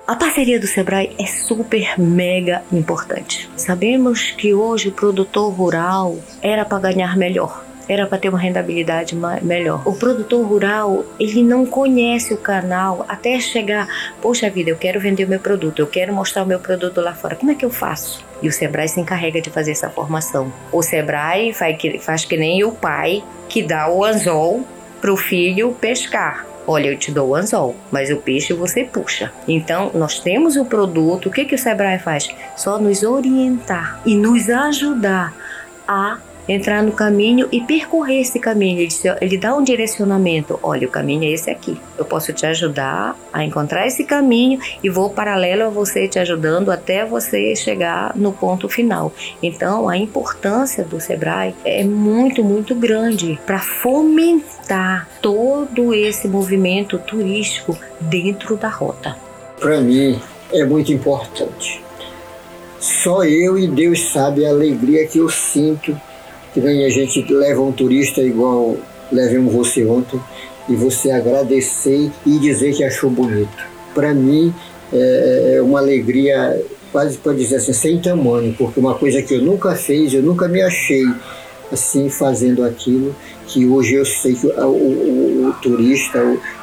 A 0.06 0.14
parceria 0.14 0.61
do 0.61 0.66
Sebrae 0.66 1.14
é 1.18 1.26
super 1.26 1.98
mega 1.98 2.62
importante. 2.70 3.50
Sabemos 3.56 4.30
que 4.32 4.52
hoje 4.52 4.88
o 4.88 4.92
produtor 4.92 5.50
rural 5.52 6.18
era 6.42 6.64
para 6.64 6.78
ganhar 6.78 7.16
melhor 7.16 7.63
era 7.88 8.07
para 8.07 8.18
ter 8.18 8.29
uma 8.29 8.38
rentabilidade 8.38 9.16
melhor. 9.42 9.83
O 9.87 9.92
produtor 9.92 10.47
rural, 10.47 11.05
ele 11.18 11.42
não 11.42 11.66
conhece 11.66 12.33
o 12.33 12.37
canal 12.37 13.05
até 13.09 13.38
chegar, 13.38 13.88
poxa 14.20 14.49
vida, 14.51 14.70
eu 14.70 14.77
quero 14.77 15.01
vender 15.01 15.25
o 15.25 15.29
meu 15.29 15.40
produto, 15.40 15.81
eu 15.81 15.87
quero 15.87 16.12
mostrar 16.12 16.42
o 16.42 16.47
meu 16.47 16.59
produto 16.59 17.01
lá 17.01 17.14
fora. 17.14 17.37
Como 17.37 17.53
é 17.53 17.55
que 17.55 17.64
eu 17.64 17.70
faço? 17.70 18.25
E 18.42 18.49
o 18.49 18.53
Sebrae 18.53 18.88
se 18.88 19.01
encarrega 19.01 19.40
de 19.40 19.51
fazer 19.51 19.73
essa 19.73 19.88
formação. 19.88 20.53
O 20.70 20.83
Sebrae 20.83 21.53
faz 21.53 21.77
que, 21.77 21.99
faz 21.99 22.25
que 22.25 22.37
nem 22.37 22.64
o 22.64 22.73
pai 22.73 23.23
que 23.49 23.62
dá 23.62 23.88
o 23.90 24.05
anzol 24.05 24.64
para 25.01 25.12
o 25.12 25.16
filho 25.16 25.73
pescar. 25.81 26.47
Olha, 26.66 26.88
eu 26.88 26.99
te 26.99 27.12
dou 27.12 27.29
o 27.29 27.35
anzol, 27.35 27.77
mas 27.90 28.11
o 28.11 28.16
peixe 28.16 28.55
você 28.55 28.85
puxa. 28.85 29.31
Então, 29.47 29.90
nós 29.94 30.18
temos 30.18 30.57
o 30.57 30.64
produto. 30.64 31.29
O 31.29 31.31
que, 31.31 31.44
que 31.44 31.55
o 31.55 31.59
Sebrae 31.59 31.99
faz? 31.99 32.29
Só 32.57 32.79
nos 32.79 33.03
orientar 33.03 34.01
e 34.07 34.16
nos 34.16 34.49
ajudar 34.49 35.35
a 35.87 36.18
entrar 36.48 36.83
no 36.83 36.92
caminho 36.92 37.48
e 37.50 37.61
percorrer 37.61 38.20
esse 38.20 38.38
caminho. 38.38 38.80
Ele, 38.80 38.90
ele 39.20 39.38
dá 39.38 39.54
um 39.54 39.62
direcionamento. 39.62 40.59
Olha, 40.62 40.87
o 40.87 40.90
caminho 40.90 41.24
é 41.24 41.33
esse 41.33 41.50
aqui. 41.50 41.80
Eu 41.96 42.04
posso 42.04 42.33
te 42.33 42.46
ajudar 42.46 43.16
a 43.33 43.44
encontrar 43.44 43.87
esse 43.87 44.04
caminho 44.04 44.61
e 44.83 44.90
vou 44.90 45.11
paralelo 45.11 45.64
a 45.64 45.68
você 45.68 46.07
te 46.09 46.18
ajudando 46.18 46.70
até 46.70 47.04
você 47.04 47.57
chegar 47.57 48.14
no 48.14 48.33
ponto 48.33 48.68
final. 48.68 49.12
Então, 49.42 49.88
a 49.88 49.96
importância 49.96 50.85
do 50.85 51.00
Sebrae 51.00 51.54
é 51.64 51.85
muito, 51.85 52.44
muito 52.44 52.74
grande 52.74 53.38
para 53.46 53.59
fomentar 53.59 55.09
todo 55.20 55.94
esse 55.94 56.28
movimento 56.28 56.98
turístico 56.98 57.76
dentro 58.00 58.57
da 58.57 58.68
rota. 58.68 59.16
Para 59.59 59.80
mim, 59.80 60.20
é 60.52 60.64
muito 60.64 60.92
importante. 60.92 61.83
Só 62.78 63.24
eu 63.24 63.59
e 63.59 63.66
Deus 63.66 64.00
sabe 64.11 64.44
a 64.44 64.50
alegria 64.50 65.07
que 65.07 65.18
eu 65.18 65.28
sinto 65.30 65.98
que 66.54 66.60
nem 66.60 66.86
a 66.86 66.88
gente 66.88 67.20
leva 67.32 67.60
um 67.60 67.72
turista 67.72 68.22
igual 68.22 68.76
levamos 69.10 69.52
você 69.52 69.84
ontem 69.84 70.18
e 70.68 70.74
você 70.74 71.10
agradecer 71.10 72.10
e 72.24 72.38
dizer 72.38 72.74
que 72.74 72.84
achou 72.84 73.10
bonito. 73.10 73.50
Para 73.92 74.14
mim 74.14 74.54
é, 74.92 75.56
é 75.56 75.62
uma 75.62 75.80
alegria 75.80 76.62
quase 76.92 77.18
pode 77.18 77.38
dizer 77.38 77.56
assim 77.56 77.72
sem 77.72 78.00
tamanho, 78.00 78.54
porque 78.56 78.78
uma 78.78 78.94
coisa 78.94 79.20
que 79.20 79.34
eu 79.34 79.42
nunca 79.42 79.74
fiz, 79.74 80.14
eu 80.14 80.22
nunca 80.22 80.46
me 80.46 80.62
achei 80.62 81.04
assim 81.72 82.08
fazendo 82.08 82.64
aquilo 82.64 83.14
que 83.48 83.66
hoje 83.66 83.94
eu 83.94 84.04
sei 84.04 84.34
que 84.34 84.46
o, 84.46 84.64
o, 84.64 85.48
o 85.48 85.52
turista, 85.60 86.22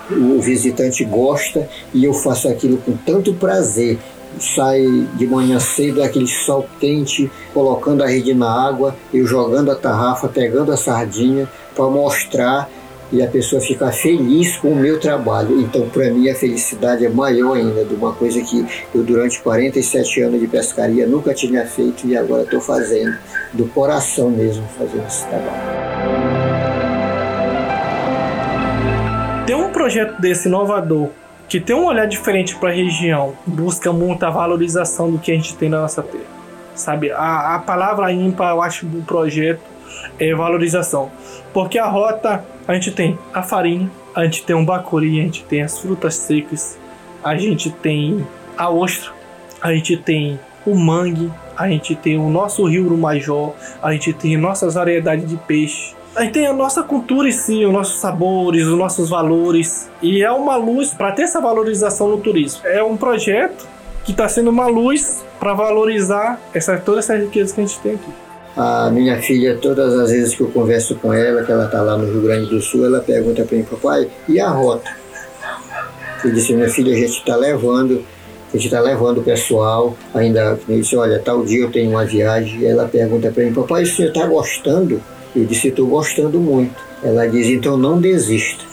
o, 0.10 0.38
o 0.38 0.42
visitante 0.42 1.04
gosta 1.04 1.68
e 1.94 2.06
eu 2.06 2.14
faço 2.14 2.48
aquilo 2.48 2.78
com 2.78 2.94
tanto 3.06 3.34
prazer 3.34 4.00
sai 4.40 5.08
de 5.16 5.28
manhã 5.28 5.60
cedo, 5.60 6.02
aquele 6.04 6.28
sol 6.28 6.68
quente, 6.80 7.32
colocando 7.54 8.04
a 8.04 8.08
rede 8.08 8.34
na 8.34 8.50
água, 8.50 8.96
eu 9.14 9.26
jogando 9.26 9.72
a 9.72 9.76
tarrafa, 9.76 10.28
pegando 10.28 10.72
a 10.72 10.78
sardinha 10.78 11.50
para 11.76 11.86
mostrar 11.86 12.70
e 13.12 13.22
a 13.22 13.28
pessoa 13.28 13.62
ficar 13.62 13.92
feliz 13.92 14.56
com 14.56 14.70
o 14.70 14.76
meu 14.76 15.00
trabalho. 15.00 15.60
Então, 15.60 15.90
para 15.90 16.10
mim, 16.10 16.30
a 16.30 16.36
felicidade 16.36 17.06
é 17.06 17.10
maior 17.10 17.58
ainda 17.58 17.84
de 17.84 17.94
uma 17.94 18.14
coisa 18.14 18.42
que 18.42 18.66
eu, 18.96 19.04
durante 19.04 19.42
47 19.42 20.22
anos 20.22 20.40
de 20.40 20.48
pescaria, 20.48 21.06
nunca 21.06 21.34
tinha 21.34 21.66
feito 21.66 22.08
e 22.08 22.16
agora 22.16 22.44
estou 22.44 22.62
fazendo, 22.62 23.18
do 23.52 23.66
coração 23.68 24.30
mesmo, 24.30 24.64
fazendo 24.78 25.06
esse 25.06 25.26
trabalho. 25.28 26.62
Tem 29.46 29.56
um 29.56 29.72
projeto 29.72 30.22
desse 30.22 30.48
inovador 30.48 31.10
que 31.52 31.60
tem 31.60 31.76
um 31.76 31.84
olhar 31.84 32.06
diferente 32.06 32.56
para 32.56 32.70
a 32.70 32.74
região, 32.74 33.34
busca 33.46 33.92
muita 33.92 34.30
valorização 34.30 35.12
do 35.12 35.20
que 35.20 35.34
a 35.34 35.36
gente 35.36 35.54
tem 35.54 35.68
na 35.68 35.82
nossa 35.82 36.02
terra. 36.02 36.24
Sabe, 36.74 37.12
a, 37.12 37.56
a 37.56 37.60
palavra 37.60 38.10
ímpar, 38.10 38.52
eu 38.52 38.62
acho, 38.62 38.86
do 38.86 39.02
projeto 39.02 39.60
é 40.18 40.34
valorização. 40.34 41.12
Porque 41.54 41.78
a 41.78 41.88
rota, 41.88 42.42
a 42.66 42.74
gente 42.74 42.92
tem 42.92 43.20
a 43.34 43.44
farinha, 43.44 43.92
a 44.16 44.24
gente 44.24 44.46
tem 44.46 44.56
um 44.56 44.64
bacuri, 44.64 45.20
a 45.20 45.24
gente 45.24 45.44
tem 45.44 45.62
as 45.62 45.78
frutas 45.78 46.16
secas, 46.16 46.80
a 47.22 47.36
gente 47.36 47.70
tem 47.70 48.26
a 48.58 48.70
ostra, 48.70 49.12
a 49.62 49.74
gente 49.74 49.98
tem 49.98 50.40
o 50.66 50.74
mangue, 50.74 51.30
a 51.58 51.68
gente 51.68 51.98
tem 51.98 52.18
o 52.18 52.30
nosso 52.30 52.66
rio 52.66 52.86
Urumajó, 52.86 53.54
a 53.84 53.92
gente 53.92 54.14
tem 54.14 54.38
nossas 54.38 54.76
variedades 54.76 55.28
de 55.28 55.36
peixe, 55.36 55.98
Aí 56.16 56.30
tem 56.30 56.46
a 56.46 56.54
nossa 56.54 56.84
cultura 56.84 57.30
em 57.30 57.32
si, 57.32 57.66
os 57.66 57.72
nossos 57.72 58.00
sabores, 58.00 58.68
os 58.68 58.78
nossos 58.78 59.10
valores. 59.10 59.90
E 60.02 60.22
é 60.22 60.32
uma 60.32 60.58
luz 60.58 60.94
para 60.94 61.14
ter 61.14 61.24
essa 61.24 61.40
valorização 61.40 62.10
no 62.10 62.18
turismo. 62.18 62.62
É 62.66 62.84
um 62.84 62.98
projeto 62.98 63.66
que 64.04 64.12
está 64.12 64.28
sendo 64.28 64.50
uma 64.50 64.68
luz 64.68 65.24
para 65.40 65.54
valorizar 65.54 66.40
essa, 66.54 66.78
toda 66.78 67.00
essa 67.00 67.16
riqueza 67.16 67.54
que 67.54 67.62
a 67.62 67.66
gente 67.66 67.80
tem 67.80 67.94
aqui. 67.94 68.12
A 68.58 68.90
minha 68.92 69.22
filha, 69.22 69.58
todas 69.58 69.98
as 69.98 70.12
vezes 70.12 70.36
que 70.36 70.42
eu 70.42 70.52
converso 70.52 70.96
com 70.96 71.14
ela, 71.14 71.44
que 71.44 71.52
ela 71.52 71.66
está 71.66 71.82
lá 71.82 71.98
no 71.98 72.06
Rio 72.12 72.22
Grande 72.22 72.50
do 72.50 72.60
Sul, 72.60 72.86
ela 72.86 73.00
pergunta 73.00 73.46
para 73.46 73.58
mim, 73.58 73.64
papai, 73.64 74.10
e 74.28 74.40
a 74.42 74.50
rota? 74.50 74.92
Eu 76.24 76.32
disse, 76.32 76.54
minha 76.54 76.70
filha, 76.70 76.94
a 76.94 76.98
gente 76.98 77.20
está 77.20 77.38
levando, 77.38 78.04
a 78.54 78.58
gente 78.58 78.66
está 78.66 78.82
levando 78.82 79.20
o 79.20 79.24
pessoal, 79.24 79.96
ainda, 80.14 80.60
eu 80.68 80.82
disse, 80.82 80.98
olha, 80.98 81.18
tal 81.20 81.46
dia 81.46 81.62
eu 81.62 81.72
tenho 81.72 81.92
uma 81.92 82.04
viagem, 82.04 82.60
e 82.60 82.66
ela 82.66 82.88
pergunta 82.90 83.32
para 83.32 83.44
mim, 83.46 83.54
papai, 83.54 83.84
o 83.84 83.88
senhor 83.88 84.10
está 84.10 84.28
gostando? 84.28 85.02
Eu 85.36 85.46
disse, 85.46 85.70
estou 85.70 85.88
gostando 85.88 86.40
muito. 86.40 86.76
Ela 87.04 87.28
diz, 87.28 87.48
então 87.48 87.78
não 87.78 88.00
desista. 88.00 88.64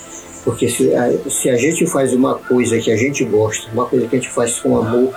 Porque 0.45 0.69
se 0.69 0.95
a, 0.95 1.13
se 1.29 1.51
a 1.51 1.57
gente 1.57 1.87
faz 1.87 2.13
uma 2.13 2.35
coisa 2.35 2.79
que 2.79 2.91
a 2.91 2.97
gente 2.97 3.25
gosta, 3.25 3.71
uma 3.73 3.87
coisa 3.87 4.07
que 4.07 4.17
a 4.17 4.19
gente 4.19 4.31
faz 4.31 4.59
com 4.59 4.77
amor, 4.77 5.13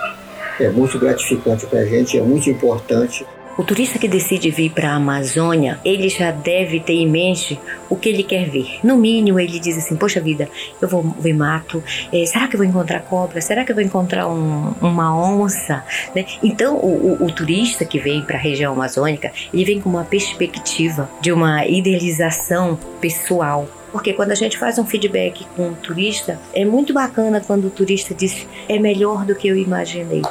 é 0.60 0.68
muito 0.68 0.98
gratificante 0.98 1.66
para 1.66 1.80
a 1.80 1.84
gente, 1.84 2.18
é 2.18 2.22
muito 2.22 2.48
importante. 2.50 3.26
O 3.54 3.62
turista 3.62 3.98
que 3.98 4.08
decide 4.08 4.50
vir 4.50 4.70
para 4.70 4.90
a 4.90 4.94
Amazônia, 4.94 5.78
ele 5.84 6.08
já 6.08 6.30
deve 6.30 6.80
ter 6.80 6.94
em 6.94 7.06
mente 7.06 7.60
o 7.90 7.94
que 7.94 8.08
ele 8.08 8.22
quer 8.22 8.48
ver. 8.48 8.80
No 8.82 8.96
mínimo, 8.96 9.38
ele 9.38 9.60
diz 9.60 9.76
assim: 9.76 9.94
Poxa 9.94 10.22
vida, 10.22 10.48
eu 10.80 10.88
vou 10.88 11.02
ver 11.20 11.34
mato, 11.34 11.84
é, 12.10 12.24
será 12.24 12.48
que 12.48 12.56
eu 12.56 12.58
vou 12.58 12.66
encontrar 12.66 13.00
cobra? 13.00 13.42
Será 13.42 13.62
que 13.62 13.70
eu 13.70 13.76
vou 13.76 13.84
encontrar 13.84 14.26
um, 14.26 14.72
uma 14.80 15.14
onça? 15.14 15.84
Né? 16.14 16.24
Então, 16.42 16.76
o, 16.76 17.18
o, 17.20 17.26
o, 17.26 17.30
turista 17.30 17.84
que 17.84 17.98
vem 17.98 18.22
para 18.22 18.38
a 18.38 18.40
região 18.40 18.72
amazônica, 18.72 19.30
ele 19.52 19.66
vem 19.66 19.80
com 19.82 19.90
uma 19.90 20.04
perspectiva 20.04 21.10
de 21.20 21.30
uma 21.30 21.66
idealização 21.66 22.78
pessoal. 23.02 23.68
Porque 23.92 24.14
quando 24.14 24.32
a 24.32 24.34
gente 24.34 24.56
faz 24.56 24.78
um 24.78 24.86
feedback 24.86 25.46
com 25.54 25.68
o 25.68 25.74
turista, 25.74 26.40
é 26.54 26.64
muito 26.64 26.94
bacana 26.94 27.42
quando 27.46 27.66
o 27.66 27.70
turista 27.70 28.14
diz: 28.14 28.46
é 28.66 28.78
melhor 28.78 29.26
do 29.26 29.34
que 29.34 29.46
eu 29.46 29.58
imaginei. 29.58 30.22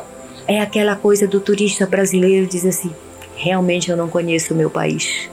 É 0.48 0.60
aquela 0.60 0.96
coisa 0.96 1.28
do 1.28 1.40
turista 1.40 1.86
brasileiro 1.86 2.48
diz 2.48 2.66
assim: 2.66 2.92
realmente 3.36 3.90
eu 3.90 3.98
não 3.98 4.08
conheço 4.08 4.54
o 4.54 4.58
meu 4.58 4.70
país. 4.70 5.30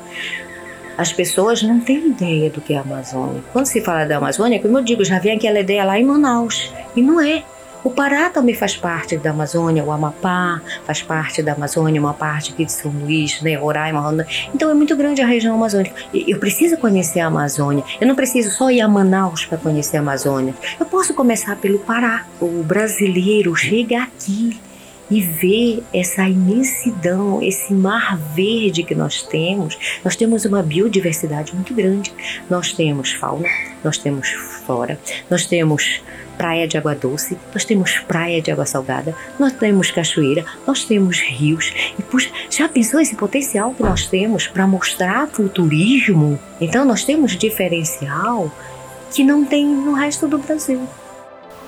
As 0.96 1.12
pessoas 1.12 1.62
não 1.62 1.78
têm 1.78 2.08
ideia 2.08 2.50
do 2.50 2.60
que 2.60 2.74
é 2.74 2.78
a 2.78 2.80
Amazônia. 2.80 3.40
Quando 3.52 3.66
se 3.66 3.80
fala 3.80 4.04
da 4.04 4.16
Amazônia, 4.16 4.60
como 4.60 4.78
eu 4.78 4.82
digo, 4.82 5.04
já 5.04 5.20
vem 5.20 5.36
aquela 5.36 5.60
ideia 5.60 5.84
lá 5.84 5.98
em 5.98 6.04
Manaus. 6.04 6.72
E 6.96 7.00
não 7.00 7.20
é. 7.20 7.44
O 7.84 7.90
Pará 7.90 8.28
também 8.28 8.54
faz 8.54 8.76
parte 8.76 9.16
da 9.16 9.30
Amazônia, 9.30 9.84
o 9.84 9.92
Amapá 9.92 10.60
faz 10.84 11.00
parte 11.00 11.40
da 11.40 11.52
Amazônia, 11.52 12.00
uma 12.00 12.12
parte 12.12 12.52
aqui 12.52 12.64
de 12.64 12.72
São 12.72 12.90
Luís, 12.90 13.40
né, 13.40 13.54
Roraima. 13.54 14.26
Então 14.52 14.68
é 14.68 14.74
muito 14.74 14.96
grande 14.96 15.22
a 15.22 15.26
região 15.26 15.54
amazônica. 15.54 15.94
Eu 16.12 16.38
preciso 16.40 16.76
conhecer 16.76 17.20
a 17.20 17.28
Amazônia. 17.28 17.84
Eu 18.00 18.08
não 18.08 18.16
preciso 18.16 18.50
só 18.50 18.68
ir 18.68 18.80
a 18.80 18.88
Manaus 18.88 19.46
para 19.46 19.56
conhecer 19.56 19.98
a 19.98 20.00
Amazônia. 20.00 20.52
Eu 20.78 20.86
posso 20.86 21.14
começar 21.14 21.54
pelo 21.56 21.78
Pará. 21.78 22.26
O 22.40 22.64
brasileiro 22.64 23.54
chega 23.54 24.02
aqui 24.02 24.58
e 25.10 25.20
ver 25.20 25.82
essa 25.92 26.28
imensidão, 26.28 27.42
esse 27.42 27.72
mar 27.72 28.18
verde 28.34 28.82
que 28.82 28.94
nós 28.94 29.22
temos. 29.22 29.78
Nós 30.04 30.16
temos 30.16 30.44
uma 30.44 30.62
biodiversidade 30.62 31.54
muito 31.54 31.74
grande. 31.74 32.12
Nós 32.48 32.72
temos 32.72 33.12
fauna, 33.12 33.48
nós 33.82 33.98
temos 33.98 34.28
flora, 34.66 34.98
nós 35.30 35.46
temos 35.46 36.02
praia 36.36 36.68
de 36.68 36.78
água 36.78 36.94
doce, 36.94 37.36
nós 37.52 37.64
temos 37.64 37.98
praia 37.98 38.40
de 38.40 38.52
água 38.52 38.64
salgada, 38.64 39.14
nós 39.40 39.52
temos 39.54 39.90
cachoeira, 39.90 40.44
nós 40.66 40.84
temos 40.84 41.20
rios. 41.20 41.72
E 41.98 42.02
puxa, 42.02 42.30
já 42.48 42.68
pensou 42.68 43.00
esse 43.00 43.16
potencial 43.16 43.74
que 43.74 43.82
nós 43.82 44.06
temos 44.06 44.46
para 44.46 44.66
mostrar 44.66 45.26
para 45.26 45.42
o 45.42 45.48
turismo? 45.48 46.38
Então 46.60 46.84
nós 46.84 47.04
temos 47.04 47.36
diferencial 47.36 48.52
que 49.12 49.24
não 49.24 49.44
tem 49.44 49.66
no 49.66 49.94
resto 49.94 50.28
do 50.28 50.38
Brasil. 50.38 50.80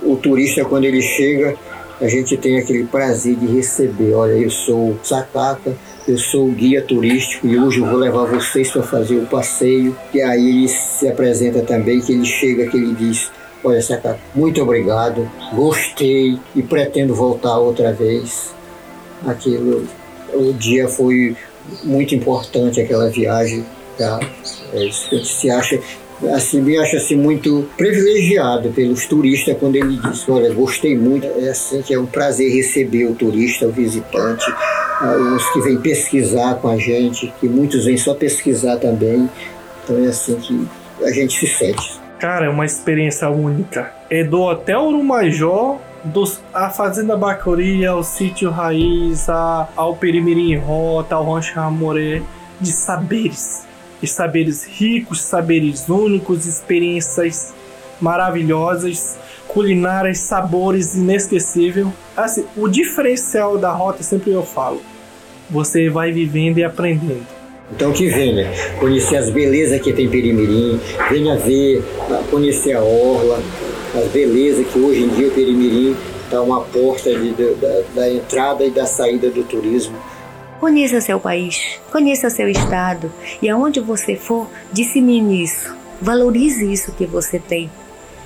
O 0.03 0.17
turista 0.17 0.65
quando 0.65 0.85
ele 0.85 1.03
chega 1.03 1.59
a 2.01 2.09
gente 2.09 2.37
tem 2.37 2.59
aquele 2.59 2.85
prazer 2.85 3.37
de 3.37 3.47
receber. 3.47 4.15
Olha, 4.15 4.33
eu 4.33 4.51
sou 4.51 4.99
Sakata, 5.03 5.77
eu 6.09 6.17
sou 6.17 6.49
o 6.49 6.53
guia 6.53 6.83
turístico 6.83 7.47
e 7.47 7.59
hoje 7.59 7.81
eu 7.81 7.87
vou 7.87 7.99
levar 7.99 8.25
vocês 8.25 8.71
para 8.71 8.83
fazer 8.83 9.17
o 9.17 9.27
passeio. 9.27 9.97
E 10.15 10.23
aí 10.23 10.49
ele 10.49 10.69
se 10.69 11.07
apresenta 11.09 11.61
também, 11.61 12.01
que 12.01 12.13
ele 12.13 12.25
chega, 12.25 12.69
que 12.69 12.77
ele 12.77 12.95
diz, 12.95 13.31
olha 13.63 13.83
Sakata, 13.83 14.19
muito 14.35 14.63
obrigado, 14.63 15.31
gostei 15.53 16.39
e 16.57 16.63
pretendo 16.63 17.15
voltar 17.15 17.59
outra 17.59 17.93
vez. 17.93 18.55
Aquilo, 19.27 19.87
o 20.33 20.53
dia 20.55 20.89
foi 20.89 21.37
muito 21.85 22.15
importante, 22.15 22.81
aquela 22.81 23.11
viagem. 23.11 23.65
Tá? 23.99 24.19
É 24.73 24.85
isso 24.87 25.11
que 25.11 25.17
a 25.17 25.19
gente 25.19 25.31
se 25.31 25.51
acha 25.51 25.79
assim, 26.29 26.61
me 26.61 26.77
acho 26.79 26.97
assim 26.97 27.17
muito 27.17 27.67
privilegiado 27.77 28.71
pelos 28.71 29.07
turistas 29.07 29.57
quando 29.59 29.77
ele 29.77 29.97
diz, 29.97 30.29
olha, 30.29 30.53
gostei 30.53 30.97
muito, 30.97 31.27
é 31.27 31.49
assim 31.49 31.83
que 31.83 31.95
é 31.95 31.99
um 31.99 32.07
prazer 32.07 32.53
receber 32.53 33.07
o 33.07 33.15
turista, 33.15 33.67
o 33.67 33.73
visitante, 33.73 34.51
uh, 34.51 35.35
os 35.35 35.51
que 35.53 35.61
vêm 35.61 35.79
pesquisar 35.79 36.57
com 36.57 36.69
a 36.69 36.77
gente, 36.77 37.33
que 37.41 37.49
muitos 37.49 37.85
vêm 37.85 37.97
só 37.97 38.15
pesquisar 38.15 38.77
também, 38.77 39.29
então 39.83 40.05
é 40.05 40.09
assim 40.09 40.35
que 40.37 40.69
a 41.03 41.11
gente 41.11 41.39
se 41.39 41.47
sente. 41.47 41.99
Cara, 42.19 42.47
é 42.47 42.49
uma 42.51 42.67
experiência 42.67 43.31
única. 43.31 43.91
É 44.11 44.23
do 44.23 44.43
Hotel 44.43 44.83
Urumajó 44.83 45.81
dos, 46.05 46.39
a 46.53 46.69
Fazenda 46.69 47.17
Bacuri, 47.17 47.87
ao 47.87 48.03
Sítio 48.03 48.51
Raiz, 48.51 49.29
a, 49.31 49.69
ao 49.75 49.97
Perimirim 49.97 50.57
Rota, 50.57 51.15
ao 51.15 51.33
Rancho 51.33 51.55
Ramoré, 51.55 52.21
de 52.61 52.73
saberes 52.73 53.70
saberes 54.07 54.65
ricos, 54.65 55.23
saberes 55.23 55.89
únicos, 55.89 56.47
experiências 56.47 57.53
maravilhosas, 58.01 59.19
culinárias, 59.47 60.19
sabores 60.19 60.95
inesquecíveis. 60.95 61.87
Assim, 62.17 62.45
o 62.57 62.69
diferencial 62.69 63.59
da 63.59 63.73
rota, 63.73 64.03
sempre 64.03 64.31
eu 64.31 64.43
falo, 64.43 64.81
você 65.49 65.89
vai 65.89 66.13
vivendo 66.13 66.59
e 66.59 66.65
aprendendo. 66.65 67.27
Então 67.73 67.93
que 67.93 68.09
venha 68.09 68.51
conhecer 68.81 69.17
as 69.17 69.31
belezas 69.31 69.81
que 69.81 69.93
tem 69.93 70.09
Perimirim, 70.09 70.81
venha 71.09 71.37
ver, 71.37 71.83
conhecer 72.31 72.73
a 72.73 72.83
orla, 72.83 73.41
as 73.95 74.11
belezas 74.11 74.67
que 74.67 74.79
hoje 74.79 75.05
em 75.05 75.09
dia 75.09 75.29
o 75.29 75.31
Perimirim 75.31 75.97
está 76.25 76.41
uma 76.41 76.63
porta 76.63 77.11
de, 77.11 77.33
da, 77.33 77.83
da 77.95 78.11
entrada 78.11 78.65
e 78.65 78.71
da 78.71 78.87
saída 78.87 79.31
do 79.31 79.45
turismo 79.45 79.97
Conheça 80.61 81.01
seu 81.01 81.19
país, 81.19 81.81
conheça 81.91 82.29
seu 82.29 82.47
estado 82.47 83.11
e 83.41 83.49
aonde 83.49 83.81
você 83.81 84.15
for, 84.15 84.47
dissemine 84.71 85.43
isso. 85.43 85.75
Valorize 86.03 86.71
isso 86.71 86.93
que 86.93 87.07
você 87.07 87.39
tem. 87.39 87.71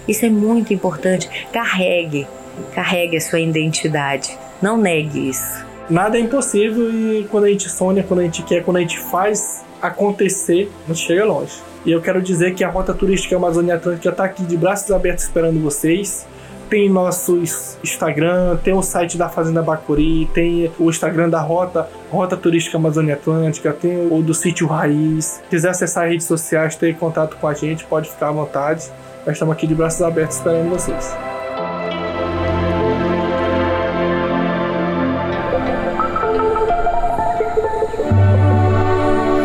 Isso 0.09 0.27
é 0.27 0.29
muito 0.29 0.75
importante. 0.75 1.31
Carregue, 1.53 2.27
carregue 2.75 3.19
a 3.19 3.21
sua 3.21 3.39
identidade. 3.39 4.37
Não 4.61 4.77
negue 4.77 5.29
isso. 5.29 5.65
Nada 5.89 6.19
é 6.19 6.21
impossível 6.21 6.91
e 6.91 7.25
quando 7.31 7.45
a 7.45 7.51
gente 7.51 7.71
sonha, 7.71 8.03
quando 8.03 8.19
a 8.19 8.25
gente 8.25 8.43
quer, 8.43 8.65
quando 8.65 8.79
a 8.79 8.81
gente 8.81 8.99
faz 8.99 9.65
acontecer, 9.81 10.69
a 10.87 10.93
gente 10.93 11.07
chega 11.07 11.25
longe. 11.25 11.55
E 11.87 11.93
eu 11.93 12.03
quero 12.03 12.21
dizer 12.21 12.55
que 12.55 12.65
a 12.65 12.69
Rota 12.69 12.93
Turística 12.93 13.37
Amazônia 13.37 13.77
Atlântica 13.77 14.09
está 14.09 14.25
aqui 14.25 14.43
de 14.43 14.57
braços 14.57 14.91
abertos 14.91 15.23
esperando 15.23 15.63
vocês 15.63 16.27
tem 16.69 16.89
nosso 16.89 17.37
Instagram, 17.83 18.57
tem 18.63 18.75
o 18.75 18.83
site 18.83 19.17
da 19.17 19.29
Fazenda 19.29 19.63
Bacuri, 19.63 20.27
tem 20.33 20.71
o 20.79 20.91
Instagram 20.91 21.29
da 21.29 21.41
Rota, 21.41 21.89
Rota 22.11 22.37
Turística 22.37 22.77
Amazônia 22.77 23.15
Atlântica, 23.15 23.73
tem 23.73 24.09
o 24.11 24.23
do 24.23 24.35
Sítio 24.35 24.67
Raiz. 24.67 25.25
Se 25.25 25.43
quiser 25.51 25.71
acessar 25.71 26.05
as 26.05 26.11
redes 26.11 26.27
sociais, 26.27 26.77
ter 26.77 26.97
contato 26.97 27.37
com 27.37 27.47
a 27.47 27.55
gente, 27.55 27.85
pode 27.85 28.11
ficar 28.11 28.29
à 28.29 28.33
vontade. 28.33 28.91
Nós 29.27 29.37
estamos 29.37 29.55
aqui 29.55 29.67
de 29.67 29.75
braços 29.75 30.03
abertos 30.03 30.37
esperando 30.37 30.71
vocês. 30.71 31.17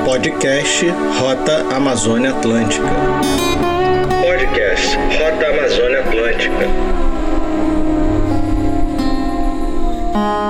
Podcast 0.06 0.86
Rota 1.20 1.74
Amazônia 1.74 2.32
Atlântica. 2.32 3.79
Amazônia 10.20 10.28
Atlântica. 10.28 10.49